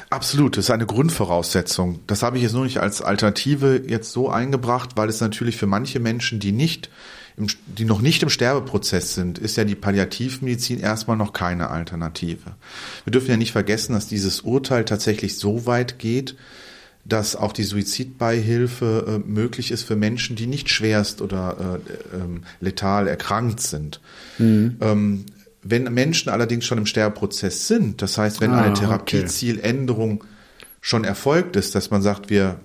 Absolut, 0.10 0.58
das 0.58 0.66
ist 0.66 0.72
eine 0.72 0.86
Grundvoraussetzung. 0.86 2.00
Das 2.08 2.24
habe 2.24 2.38
ich 2.38 2.44
jetzt 2.44 2.54
nur 2.54 2.64
nicht 2.64 2.80
als 2.80 3.02
Alternative 3.02 3.82
jetzt 3.88 4.12
so 4.12 4.30
eingebracht, 4.30 4.92
weil 4.96 5.10
es 5.10 5.22
natürlich 5.22 5.58
für 5.58 5.68
manche 5.68 6.00
Menschen, 6.00 6.40
die 6.40 6.52
nicht 6.52 6.90
im, 7.38 7.48
die 7.66 7.86
noch 7.86 8.02
nicht 8.02 8.22
im 8.22 8.30
Sterbeprozess 8.30 9.16
sind, 9.16 9.40
ist 9.40 9.58
ja 9.58 9.64
die 9.64 9.76
Palliativmedizin 9.76 10.80
erstmal 10.80 11.18
noch 11.18 11.34
keine 11.34 11.70
Alternative. 11.70 12.56
Wir 13.06 13.12
dürfen 13.12 13.32
ja 13.32 13.38
nicht 13.38 13.52
vergessen, 13.52 13.94
dass 13.94 14.08
dieses 14.08 14.42
Urteil 14.42 14.86
tatsächlich 14.86 15.38
so 15.38 15.66
weit 15.66 15.98
geht, 15.98 16.36
dass 17.06 17.36
auch 17.36 17.52
die 17.52 17.64
Suizidbeihilfe 17.64 19.22
äh, 19.26 19.28
möglich 19.28 19.72
ist 19.72 19.84
für 19.84 19.96
Menschen, 19.96 20.36
die 20.36 20.48
nicht 20.48 20.70
schwerst 20.70 21.22
oder 21.22 21.80
äh, 21.86 22.18
äh, 22.18 22.40
letal 22.62 23.08
erkrankt 23.08 23.60
sind. 23.60 24.00
Mhm. 24.38 24.78
Ähm, 24.80 25.26
wenn 25.64 25.84
Menschen 25.94 26.30
allerdings 26.30 26.66
schon 26.66 26.78
im 26.78 26.86
Sterbeprozess 26.86 27.68
sind, 27.68 28.02
das 28.02 28.18
heißt, 28.18 28.42
wenn 28.42 28.52
ah, 28.52 28.62
eine 28.62 28.74
Therapiezieländerung 28.74 30.22
okay. 30.22 30.28
schon 30.82 31.04
erfolgt 31.04 31.56
ist, 31.56 31.76
dass 31.76 31.90
man 31.90 32.02
sagt, 32.02 32.30
wir 32.30 32.60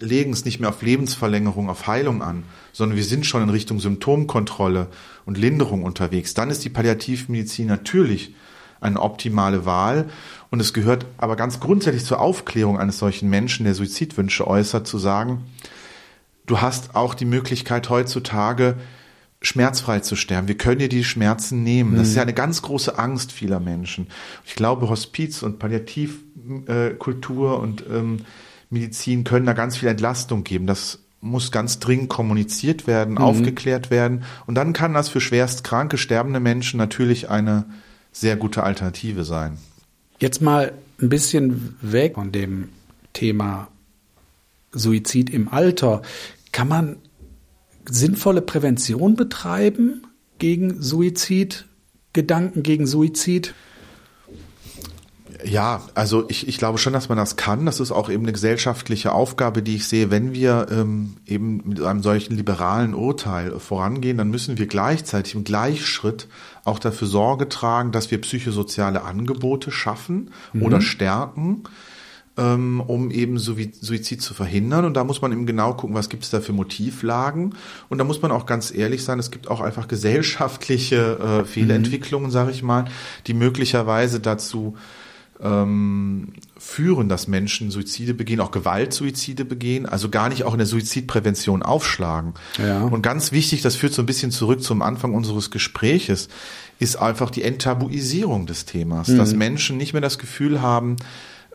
legen 0.00 0.32
es 0.32 0.44
nicht 0.44 0.60
mehr 0.60 0.68
auf 0.68 0.82
Lebensverlängerung, 0.82 1.70
auf 1.70 1.86
Heilung 1.86 2.22
an, 2.22 2.44
sondern 2.72 2.96
wir 2.96 3.04
sind 3.04 3.26
schon 3.26 3.42
in 3.42 3.48
Richtung 3.48 3.80
Symptomkontrolle 3.80 4.88
und 5.24 5.38
Linderung 5.38 5.82
unterwegs, 5.82 6.34
dann 6.34 6.50
ist 6.50 6.64
die 6.64 6.70
Palliativmedizin 6.70 7.66
natürlich 7.66 8.34
eine 8.80 9.00
optimale 9.00 9.64
Wahl. 9.64 10.06
Und 10.50 10.60
es 10.60 10.72
gehört 10.72 11.06
aber 11.16 11.36
ganz 11.36 11.60
grundsätzlich 11.60 12.04
zur 12.04 12.20
Aufklärung 12.20 12.78
eines 12.78 12.98
solchen 12.98 13.28
Menschen, 13.28 13.64
der 13.64 13.74
Suizidwünsche 13.74 14.46
äußert, 14.46 14.86
zu 14.86 14.98
sagen, 14.98 15.44
du 16.46 16.60
hast 16.60 16.94
auch 16.94 17.14
die 17.14 17.24
Möglichkeit 17.24 17.88
heutzutage, 17.90 18.76
schmerzfrei 19.46 20.00
zu 20.00 20.16
sterben. 20.16 20.48
Wir 20.48 20.56
können 20.56 20.80
dir 20.80 20.88
die 20.88 21.04
Schmerzen 21.04 21.62
nehmen. 21.62 21.96
Das 21.96 22.08
ist 22.08 22.14
ja 22.14 22.22
mhm. 22.22 22.28
eine 22.28 22.34
ganz 22.34 22.62
große 22.62 22.98
Angst 22.98 23.32
vieler 23.32 23.60
Menschen. 23.60 24.08
Ich 24.44 24.54
glaube, 24.54 24.88
Hospiz 24.88 25.42
und 25.42 25.58
Palliativkultur 25.58 27.60
und 27.60 27.84
ähm, 27.90 28.18
Medizin 28.70 29.24
können 29.24 29.46
da 29.46 29.52
ganz 29.52 29.76
viel 29.76 29.88
Entlastung 29.88 30.44
geben. 30.44 30.66
Das 30.66 31.00
muss 31.20 31.50
ganz 31.50 31.78
dringend 31.78 32.08
kommuniziert 32.08 32.86
werden, 32.86 33.14
mhm. 33.14 33.18
aufgeklärt 33.18 33.90
werden. 33.90 34.24
Und 34.46 34.56
dann 34.56 34.72
kann 34.72 34.94
das 34.94 35.08
für 35.08 35.20
schwerst 35.20 35.64
kranke, 35.64 35.98
sterbende 35.98 36.40
Menschen 36.40 36.78
natürlich 36.78 37.30
eine 37.30 37.64
sehr 38.12 38.36
gute 38.36 38.62
Alternative 38.62 39.24
sein. 39.24 39.58
Jetzt 40.18 40.40
mal 40.40 40.72
ein 41.00 41.08
bisschen 41.08 41.76
weg 41.82 42.14
von 42.14 42.32
dem 42.32 42.70
Thema 43.12 43.68
Suizid 44.72 45.30
im 45.30 45.48
Alter. 45.48 46.02
Kann 46.52 46.68
man 46.68 46.96
sinnvolle 47.90 48.42
Prävention 48.42 49.14
betreiben 49.16 50.02
gegen 50.38 50.82
Suizid, 50.82 51.66
Gedanken 52.12 52.62
gegen 52.62 52.86
Suizid? 52.86 53.54
Ja, 55.44 55.82
also 55.94 56.24
ich, 56.28 56.48
ich 56.48 56.58
glaube 56.58 56.78
schon, 56.78 56.92
dass 56.92 57.08
man 57.08 57.18
das 57.18 57.36
kann. 57.36 57.66
Das 57.66 57.80
ist 57.80 57.92
auch 57.92 58.08
eben 58.08 58.24
eine 58.24 58.32
gesellschaftliche 58.32 59.12
Aufgabe, 59.12 59.62
die 59.62 59.76
ich 59.76 59.86
sehe. 59.86 60.10
Wenn 60.10 60.32
wir 60.32 60.66
ähm, 60.70 61.16
eben 61.26 61.62
mit 61.64 61.80
einem 61.82 62.02
solchen 62.02 62.36
liberalen 62.36 62.94
Urteil 62.94 63.58
vorangehen, 63.60 64.18
dann 64.18 64.30
müssen 64.30 64.58
wir 64.58 64.66
gleichzeitig 64.66 65.34
im 65.34 65.44
Gleichschritt 65.44 66.26
auch 66.64 66.78
dafür 66.78 67.06
Sorge 67.06 67.48
tragen, 67.48 67.92
dass 67.92 68.10
wir 68.10 68.20
psychosoziale 68.20 69.02
Angebote 69.02 69.70
schaffen 69.70 70.30
mhm. 70.52 70.62
oder 70.62 70.80
stärken, 70.80 71.64
ähm, 72.36 72.80
um 72.86 73.10
eben 73.10 73.38
Suizid 73.38 74.20
zu 74.20 74.34
verhindern. 74.34 74.84
Und 74.84 74.94
da 74.94 75.04
muss 75.04 75.22
man 75.22 75.32
eben 75.32 75.46
genau 75.46 75.74
gucken, 75.74 75.96
was 75.96 76.08
gibt 76.08 76.24
es 76.24 76.30
da 76.30 76.40
für 76.40 76.52
Motivlagen. 76.52 77.54
Und 77.88 77.98
da 77.98 78.04
muss 78.04 78.20
man 78.20 78.30
auch 78.30 78.46
ganz 78.46 78.74
ehrlich 78.74 79.04
sein, 79.04 79.18
es 79.18 79.30
gibt 79.30 79.48
auch 79.48 79.60
einfach 79.60 79.88
gesellschaftliche 79.88 81.18
äh, 81.18 81.44
Fehlentwicklungen, 81.44 82.28
mhm. 82.28 82.32
sage 82.32 82.50
ich 82.50 82.62
mal, 82.62 82.86
die 83.26 83.34
möglicherweise 83.34 84.20
dazu 84.20 84.76
ähm, 85.40 86.32
führen, 86.58 87.08
dass 87.08 87.28
Menschen 87.28 87.70
Suizide 87.70 88.14
begehen, 88.14 88.40
auch 88.40 88.50
Gewaltsuizide 88.50 89.44
begehen, 89.44 89.86
also 89.86 90.08
gar 90.08 90.28
nicht 90.28 90.44
auch 90.44 90.52
in 90.52 90.58
der 90.58 90.66
Suizidprävention 90.66 91.62
aufschlagen. 91.62 92.34
Ja. 92.58 92.82
Und 92.82 93.02
ganz 93.02 93.32
wichtig, 93.32 93.62
das 93.62 93.76
führt 93.76 93.92
so 93.92 94.02
ein 94.02 94.06
bisschen 94.06 94.30
zurück 94.30 94.62
zum 94.62 94.82
Anfang 94.82 95.14
unseres 95.14 95.50
Gespräches, 95.50 96.28
ist 96.78 96.96
einfach 96.96 97.30
die 97.30 97.42
Enttabuisierung 97.42 98.46
des 98.46 98.64
Themas, 98.64 99.08
mhm. 99.08 99.18
dass 99.18 99.34
Menschen 99.34 99.76
nicht 99.76 99.92
mehr 99.92 100.02
das 100.02 100.18
Gefühl 100.18 100.60
haben, 100.60 100.96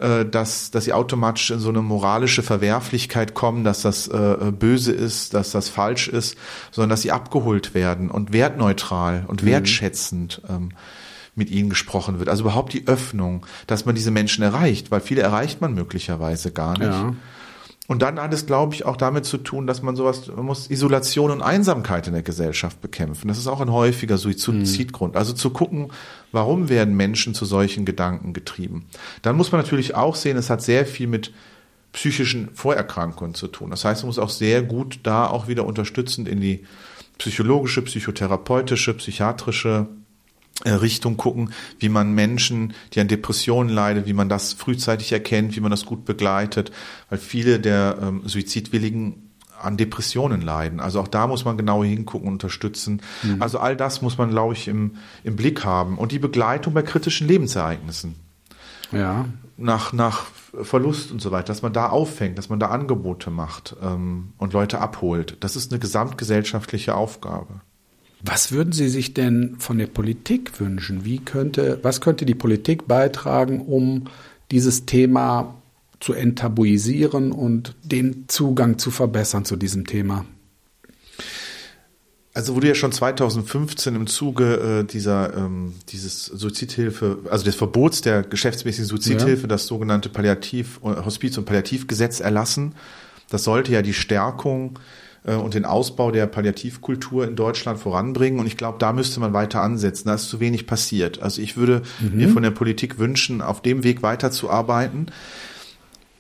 äh, 0.02 0.26
dass, 0.26 0.72
dass 0.72 0.86
sie 0.86 0.94
automatisch 0.94 1.52
in 1.52 1.60
so 1.60 1.70
eine 1.70 1.82
moralische 1.82 2.44
Verwerflichkeit 2.44 3.34
kommen, 3.34 3.64
dass 3.64 3.82
das 3.82 4.08
äh, 4.08 4.52
böse 4.52 4.92
ist, 4.92 5.34
dass 5.34 5.52
das 5.52 5.70
falsch 5.70 6.08
ist, 6.08 6.38
sondern 6.72 6.90
dass 6.90 7.04
sie 7.04 7.12
abgeholt 7.12 7.74
werden 7.74 8.10
und 8.10 8.34
wertneutral 8.34 9.26
und 9.28 9.44
mhm. 9.44 9.48
wertschätzend 9.48 10.42
ähm, 10.50 10.70
mit 11.36 11.50
ihnen 11.50 11.70
gesprochen 11.70 12.20
wird. 12.20 12.30
Also 12.30 12.44
überhaupt 12.44 12.74
die 12.74 12.88
Öffnung, 12.88 13.46
dass 13.68 13.86
man 13.86 13.96
diese 13.96 14.12
Menschen 14.12 14.44
erreicht, 14.44 14.92
weil 14.92 15.02
viele 15.02 15.22
erreicht 15.22 15.62
man 15.62 15.74
möglicherweise 15.74 16.52
gar 16.52 16.78
nicht. 16.78 16.92
Ja. 16.92 17.16
Und 17.92 18.02
dann 18.02 18.22
hat 18.22 18.34
es, 18.34 18.46
glaube 18.46 18.74
ich, 18.74 18.86
auch 18.86 18.96
damit 18.96 19.26
zu 19.26 19.38
tun, 19.38 19.68
dass 19.68 19.82
man 19.82 19.98
sowas, 19.98 20.32
man 20.34 20.46
muss 20.46 20.70
Isolation 20.70 21.30
und 21.30 21.42
Einsamkeit 21.42 22.08
in 22.08 22.14
der 22.14 22.22
Gesellschaft 22.22 22.80
bekämpfen. 22.80 23.28
Das 23.28 23.38
ist 23.38 23.48
auch 23.48 23.60
ein 23.60 23.70
häufiger 23.70 24.18
Suizidgrund. 24.18 25.18
Also 25.18 25.34
zu 25.34 25.50
gucken, 25.50 25.92
warum 26.32 26.70
werden 26.70 26.96
Menschen 26.96 27.34
zu 27.34 27.44
solchen 27.44 27.84
Gedanken 27.84 28.32
getrieben. 28.32 28.86
Dann 29.24 29.36
muss 29.36 29.52
man 29.52 29.60
natürlich 29.60 29.94
auch 29.94 30.16
sehen, 30.16 30.38
es 30.38 30.50
hat 30.50 30.62
sehr 30.62 30.86
viel 30.86 31.08
mit 31.08 31.34
psychischen 31.92 32.52
Vorerkrankungen 32.54 33.34
zu 33.34 33.50
tun. 33.50 33.72
Das 33.72 33.84
heißt, 33.84 34.04
man 34.04 34.08
muss 34.08 34.20
auch 34.20 34.30
sehr 34.30 34.62
gut 34.62 35.02
da 35.04 35.28
auch 35.28 35.50
wieder 35.50 35.66
unterstützend 35.66 36.30
in 36.30 36.40
die 36.40 36.64
psychologische, 37.18 37.82
psychotherapeutische, 37.82 38.94
psychiatrische 38.94 39.88
Richtung 40.66 41.18
gucken, 41.18 41.54
wie 41.80 41.90
man 41.90 42.14
Menschen, 42.14 42.74
die 42.94 43.00
an 43.00 43.08
Depressionen 43.08 43.74
leiden, 43.74 44.06
wie 44.06 44.14
man 44.14 44.30
das 44.30 44.54
frühzeitig 44.54 45.12
erkennt, 45.12 45.56
wie 45.56 45.60
man 45.60 45.72
das 45.72 45.86
gut 45.86 46.06
begleitet, 46.06 46.72
weil 47.10 47.18
viele 47.18 47.60
der 47.60 47.98
ähm, 48.02 48.22
Suizidwilligen 48.26 49.32
an 49.60 49.78
Depressionen 49.78 50.42
leiden. 50.42 50.80
Also 50.80 51.00
auch 51.00 51.08
da 51.08 51.28
muss 51.28 51.46
man 51.46 51.58
genau 51.58 51.84
hingucken, 51.84 52.28
unterstützen. 52.28 53.02
Mhm. 53.24 53.42
Also 53.42 53.60
all 53.60 53.76
das 53.76 54.02
muss 54.02 54.18
man, 54.18 54.30
glaube 54.30 54.54
ich, 54.54 54.68
im, 54.68 54.98
im 55.24 55.36
Blick 55.36 55.64
haben. 55.64 55.98
Und 55.98 56.12
die 56.12 56.20
Begleitung 56.20 56.74
bei 56.74 56.82
kritischen 56.82 57.28
Lebensereignissen. 57.28 58.16
Ja. 58.92 59.26
Nach, 59.58 59.94
nach 59.94 60.26
Verlust 60.64 61.12
und 61.12 61.22
so 61.22 61.32
weiter, 61.32 61.48
dass 61.48 61.62
man 61.62 61.74
da 61.74 61.90
auffängt, 61.90 62.38
dass 62.38 62.50
man 62.50 62.60
da 62.60 62.68
Angebote 62.68 63.30
macht 63.30 63.76
ähm, 63.82 64.34
und 64.38 64.54
Leute 64.54 64.80
abholt. 64.80 65.38
Das 65.40 65.56
ist 65.56 65.72
eine 65.72 65.80
gesamtgesellschaftliche 65.80 66.96
Aufgabe. 66.96 67.62
Was 68.24 68.52
würden 68.52 68.72
Sie 68.72 68.90
sich 68.90 69.14
denn 69.14 69.56
von 69.58 69.78
der 69.78 69.88
Politik 69.88 70.60
wünschen? 70.60 71.06
Wie 71.06 71.20
könnte, 71.20 71.80
was 71.82 72.02
könnte 72.02 72.26
die 72.26 72.36
Politik 72.36 72.88
beitragen, 72.88 73.62
um 73.62 74.06
dieses 74.52 74.86
Thema 74.86 75.56
zu 76.00 76.14
enttabuisieren 76.14 77.32
und 77.32 77.76
den 77.84 78.26
Zugang 78.28 78.78
zu 78.78 78.92
verbessern 78.92 79.46
zu 79.46 79.56
diesem 79.56 79.86
Thema? 79.86 80.26
Also 82.34 82.56
wurde 82.56 82.70
ja 82.70 82.76
schon 82.76 82.92
2015 82.92 83.96
im 83.96 84.08
Zuge 84.08 84.84
äh, 84.84 84.84
dieser 84.86 85.36
ähm, 85.36 85.74
dieses 85.90 86.26
Suizidhilfe, 86.26 87.20
also 87.30 87.44
des 87.44 87.56
Verbots 87.56 88.02
der 88.02 88.24
geschäftsmäßigen 88.24 88.86
Suizidhilfe, 88.86 89.44
ja. 89.44 89.48
das 89.48 89.68
sogenannte 89.68 90.08
Palliativ 90.08 90.80
Hospiz- 90.82 91.38
und 91.38 91.46
Palliativgesetz 91.46 92.22
erlassen. 92.22 92.76
Das 93.30 93.44
sollte 93.44 93.74
ja 93.74 93.82
die 93.82 93.94
Stärkung 93.94 94.78
äh, 94.78 94.80
und 95.24 95.54
den 95.54 95.66
Ausbau 95.66 96.10
der 96.10 96.26
Palliativkultur 96.26 97.28
in 97.28 97.36
Deutschland 97.36 97.80
voranbringen. 97.80 98.40
Und 98.40 98.48
ich 98.48 98.58
glaube, 98.58 98.80
da 98.80 98.92
müsste 98.92 99.20
man 99.20 99.34
weiter 99.34 99.62
ansetzen. 99.62 100.08
Da 100.08 100.16
ist 100.16 100.30
zu 100.30 100.40
wenig 100.40 100.66
passiert. 100.66 101.22
Also 101.22 101.42
ich 101.42 101.58
würde 101.58 101.84
mhm. 102.00 102.18
mir 102.18 102.30
von 102.30 102.42
der 102.42 102.52
Politik 102.52 102.98
wünschen, 102.98 103.42
auf 103.42 103.62
dem 103.62 103.84
Weg 103.84 104.02
weiterzuarbeiten. 104.02 105.08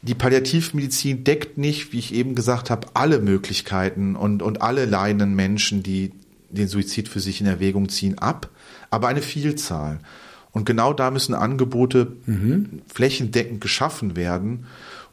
Die 0.03 0.15
Palliativmedizin 0.15 1.23
deckt 1.23 1.57
nicht, 1.57 1.93
wie 1.93 1.99
ich 1.99 2.13
eben 2.13 2.35
gesagt 2.35 2.69
habe, 2.69 2.87
alle 2.93 3.19
Möglichkeiten 3.19 4.15
und, 4.15 4.43
und 4.43 4.61
alle 4.61 4.85
leidenden 4.85 5.35
Menschen, 5.35 5.83
die 5.83 6.11
den 6.49 6.67
Suizid 6.67 7.07
für 7.07 7.19
sich 7.19 7.41
in 7.41 7.47
Erwägung 7.47 7.89
ziehen, 7.89 8.17
ab, 8.17 8.49
aber 8.89 9.07
eine 9.07 9.21
Vielzahl. 9.21 9.99
Und 10.51 10.65
genau 10.65 10.93
da 10.93 11.11
müssen 11.11 11.33
Angebote 11.33 12.17
mhm. 12.25 12.81
flächendeckend 12.93 13.61
geschaffen 13.61 14.15
werden, 14.15 14.65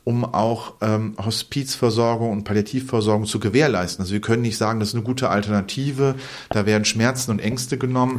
um 0.05 0.25
auch 0.25 0.75
ähm, 0.81 1.15
Hospizversorgung 1.23 2.31
und 2.31 2.45
Palliativversorgung 2.45 3.27
zu 3.27 3.41
gewährleisten. 3.41 4.03
Also 4.03 4.13
wir 4.13 4.21
können 4.21 4.43
nicht 4.43 4.57
sagen, 4.57 4.81
das 4.81 4.91
ist 4.91 4.95
eine 4.95 5.05
gute 5.05 5.29
Alternative, 5.29 6.15
da 6.51 6.67
werden 6.67 6.85
Schmerzen 6.85 7.31
und 7.31 7.41
Ängste 7.41 7.79
genommen. 7.79 8.19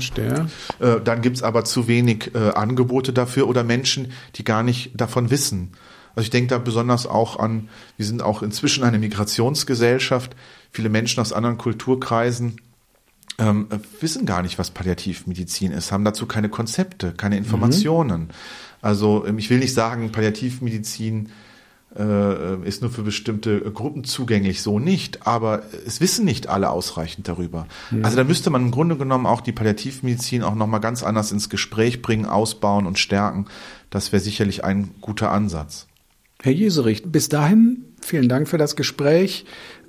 Äh, 0.79 1.01
dann 1.03 1.21
gibt's 1.21 1.43
aber 1.43 1.65
zu 1.65 1.87
wenig 1.87 2.35
äh, 2.35 2.49
Angebote 2.51 3.13
dafür 3.13 3.47
oder 3.47 3.63
Menschen, 3.63 4.11
die 4.35 4.43
gar 4.43 4.63
nicht 4.63 4.91
davon 4.99 5.31
wissen. 5.31 5.71
Also 6.15 6.25
ich 6.25 6.31
denke 6.31 6.49
da 6.49 6.57
besonders 6.57 7.07
auch 7.07 7.39
an, 7.39 7.69
wir 7.97 8.05
sind 8.05 8.21
auch 8.21 8.43
inzwischen 8.43 8.83
eine 8.83 8.99
Migrationsgesellschaft. 8.99 10.35
Viele 10.71 10.89
Menschen 10.89 11.21
aus 11.21 11.33
anderen 11.33 11.57
Kulturkreisen 11.57 12.57
ähm, 13.39 13.67
wissen 13.99 14.25
gar 14.25 14.41
nicht, 14.41 14.59
was 14.59 14.71
Palliativmedizin 14.71 15.71
ist, 15.71 15.91
haben 15.91 16.03
dazu 16.03 16.25
keine 16.25 16.49
Konzepte, 16.49 17.13
keine 17.13 17.35
mhm. 17.35 17.43
Informationen. 17.43 18.21
Mhm. 18.21 18.29
Also 18.81 19.25
ähm, 19.25 19.37
ich 19.37 19.49
will 19.49 19.59
nicht 19.59 19.73
sagen, 19.73 20.11
Palliativmedizin 20.11 21.29
äh, 21.97 22.67
ist 22.67 22.81
nur 22.81 22.91
für 22.91 23.01
bestimmte 23.01 23.59
Gruppen 23.59 24.03
zugänglich, 24.03 24.61
so 24.61 24.79
nicht. 24.79 25.25
Aber 25.25 25.63
es 25.85 26.01
wissen 26.01 26.25
nicht 26.25 26.47
alle 26.47 26.69
ausreichend 26.69 27.27
darüber. 27.27 27.67
Ja. 27.91 28.03
Also 28.03 28.17
da 28.17 28.23
müsste 28.23 28.49
man 28.49 28.63
im 28.63 28.71
Grunde 28.71 28.95
genommen 28.95 29.25
auch 29.25 29.41
die 29.41 29.51
Palliativmedizin 29.51 30.43
auch 30.43 30.55
nochmal 30.55 30.81
ganz 30.81 31.03
anders 31.03 31.31
ins 31.31 31.49
Gespräch 31.49 32.01
bringen, 32.01 32.25
ausbauen 32.25 32.85
und 32.85 32.99
stärken. 32.99 33.45
Das 33.89 34.11
wäre 34.11 34.21
sicherlich 34.21 34.63
ein 34.63 34.91
guter 35.01 35.31
Ansatz. 35.31 35.87
Herr 36.41 36.53
Jeserich, 36.53 37.03
bis 37.05 37.29
dahin 37.29 37.85
vielen 38.01 38.29
Dank 38.29 38.47
für 38.47 38.57
das 38.57 38.75
Gespräch. 38.75 39.45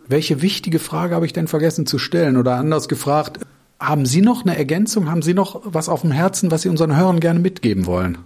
Welche 0.08 0.42
wichtige 0.42 0.80
Frage 0.80 1.14
habe 1.14 1.26
ich 1.26 1.32
denn 1.32 1.46
vergessen 1.46 1.86
zu 1.86 1.98
stellen? 1.98 2.36
Oder 2.36 2.56
anders 2.56 2.88
gefragt, 2.88 3.38
haben 3.78 4.06
Sie 4.06 4.20
noch 4.20 4.44
eine 4.44 4.56
Ergänzung? 4.56 5.08
Haben 5.08 5.22
Sie 5.22 5.34
noch 5.34 5.60
was 5.64 5.88
auf 5.88 6.00
dem 6.00 6.10
Herzen, 6.10 6.50
was 6.50 6.62
Sie 6.62 6.68
unseren 6.68 6.96
Hörern 6.96 7.20
gerne 7.20 7.38
mitgeben 7.40 7.86
wollen? 7.86 8.18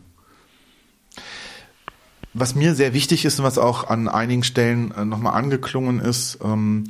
Was 2.34 2.54
mir 2.54 2.74
sehr 2.74 2.92
wichtig 2.94 3.24
ist 3.24 3.38
und 3.38 3.44
was 3.44 3.58
auch 3.58 3.88
an 3.88 4.08
einigen 4.08 4.42
Stellen 4.42 4.92
äh, 4.92 5.04
nochmal 5.04 5.34
angeklungen 5.34 6.00
ist, 6.00 6.38
ähm, 6.44 6.84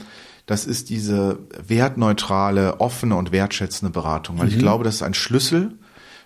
das 0.46 0.66
ist 0.66 0.90
diese 0.90 1.38
wertneutrale, 1.66 2.80
offene 2.80 3.16
und 3.16 3.32
wertschätzende 3.32 3.92
Beratung. 3.92 4.38
Weil 4.38 4.46
mhm. 4.46 4.52
ich 4.52 4.58
glaube, 4.58 4.84
das 4.84 4.96
ist 4.96 5.02
ein 5.02 5.14
Schlüssel, 5.14 5.72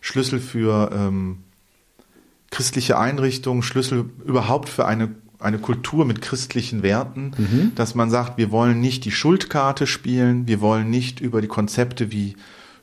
Schlüssel 0.01 0.41
für 0.41 0.91
ähm, 0.93 1.39
christliche 2.51 2.99
Einrichtungen, 2.99 3.63
Schlüssel 3.63 4.07
überhaupt 4.25 4.69
für 4.69 4.87
eine 4.87 5.11
eine 5.41 5.59
Kultur 5.59 6.05
mit 6.05 6.21
christlichen 6.21 6.83
Werten, 6.83 7.33
mhm. 7.37 7.73
dass 7.75 7.95
man 7.95 8.11
sagt, 8.11 8.39
wir 8.39 8.51
wollen 8.51 8.81
nicht 8.81 9.05
die 9.05 9.13
Schuldkarte 9.13 9.87
spielen, 9.87 10.49
wir 10.49 10.61
wollen 10.61 10.91
nicht 10.91 11.21
über 11.21 11.41
die 11.41 11.47
Konzepte 11.47 12.11
wie 12.11 12.35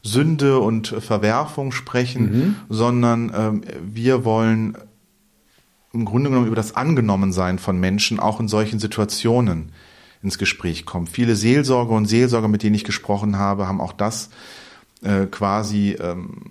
Sünde 0.04 0.60
und 0.60 0.88
Verwerfung 0.88 1.72
sprechen, 1.72 2.24
mhm. 2.24 2.56
sondern 2.70 3.32
ähm, 3.36 3.62
wir 3.84 4.24
wollen 4.24 4.78
im 5.96 6.06
Grunde 6.06 6.30
genommen 6.30 6.48
über 6.48 6.56
das 6.56 6.76
Angenommensein 6.76 7.58
von 7.58 7.80
Menschen 7.80 8.20
auch 8.20 8.40
in 8.40 8.48
solchen 8.48 8.80
Situationen 8.80 9.72
ins 10.22 10.38
Gespräch 10.38 10.86
kommen. 10.86 11.08
Viele 11.08 11.36
Seelsorger 11.36 11.94
und 11.96 12.06
Seelsorger, 12.06 12.48
mit 12.48 12.64
denen 12.64 12.76
ich 12.76 12.84
gesprochen 12.84 13.38
habe, 13.38 13.68
haben 13.68 13.82
auch 13.82 13.94
das 13.94 14.30
äh, 15.04 15.26
quasi 15.26 15.96
ähm, 16.00 16.42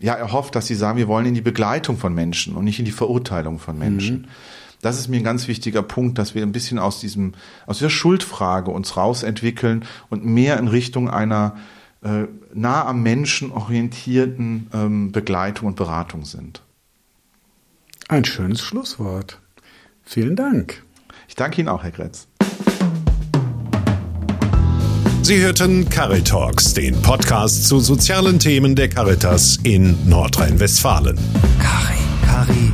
ja 0.00 0.14
erhofft, 0.14 0.54
dass 0.54 0.66
sie 0.66 0.74
sagen, 0.74 0.98
wir 0.98 1.08
wollen 1.08 1.26
in 1.26 1.34
die 1.34 1.40
Begleitung 1.40 1.96
von 1.96 2.14
Menschen 2.14 2.54
und 2.54 2.64
nicht 2.64 2.78
in 2.78 2.84
die 2.84 2.92
Verurteilung 2.92 3.58
von 3.58 3.78
Menschen. 3.78 4.22
Mhm. 4.22 4.28
Das 4.82 4.98
ist 4.98 5.08
mir 5.08 5.18
ein 5.18 5.24
ganz 5.24 5.46
wichtiger 5.46 5.82
Punkt, 5.82 6.18
dass 6.18 6.34
wir 6.34 6.42
ein 6.42 6.50
bisschen 6.50 6.80
aus 6.80 7.00
diesem 7.00 7.34
aus 7.66 7.78
der 7.78 7.88
Schuldfrage 7.88 8.72
uns 8.72 8.96
rausentwickeln 8.96 9.84
und 10.10 10.26
mehr 10.26 10.58
in 10.58 10.66
Richtung 10.66 11.08
einer 11.08 11.56
äh, 12.02 12.24
nah 12.52 12.84
am 12.86 13.02
Menschen 13.02 13.52
orientierten 13.52 14.68
ähm, 14.74 15.12
Begleitung 15.12 15.68
und 15.68 15.76
Beratung 15.76 16.24
sind. 16.24 16.62
Ein 18.12 18.26
schönes 18.26 18.60
Schlusswort. 18.60 19.38
Vielen 20.02 20.36
Dank. 20.36 20.82
Ich 21.28 21.34
danke 21.34 21.62
Ihnen 21.62 21.70
auch, 21.70 21.82
Herr 21.82 21.92
Gretz. 21.92 22.28
Sie 25.22 25.40
hörten 25.40 25.88
Caritalks, 25.88 26.74
den 26.74 27.00
Podcast 27.00 27.66
zu 27.66 27.80
sozialen 27.80 28.38
Themen 28.38 28.76
der 28.76 28.90
Caritas 28.90 29.60
in 29.62 29.96
Nordrhein-Westfalen. 30.06 31.16
Cari, 31.58 32.02
Cari. 32.26 32.72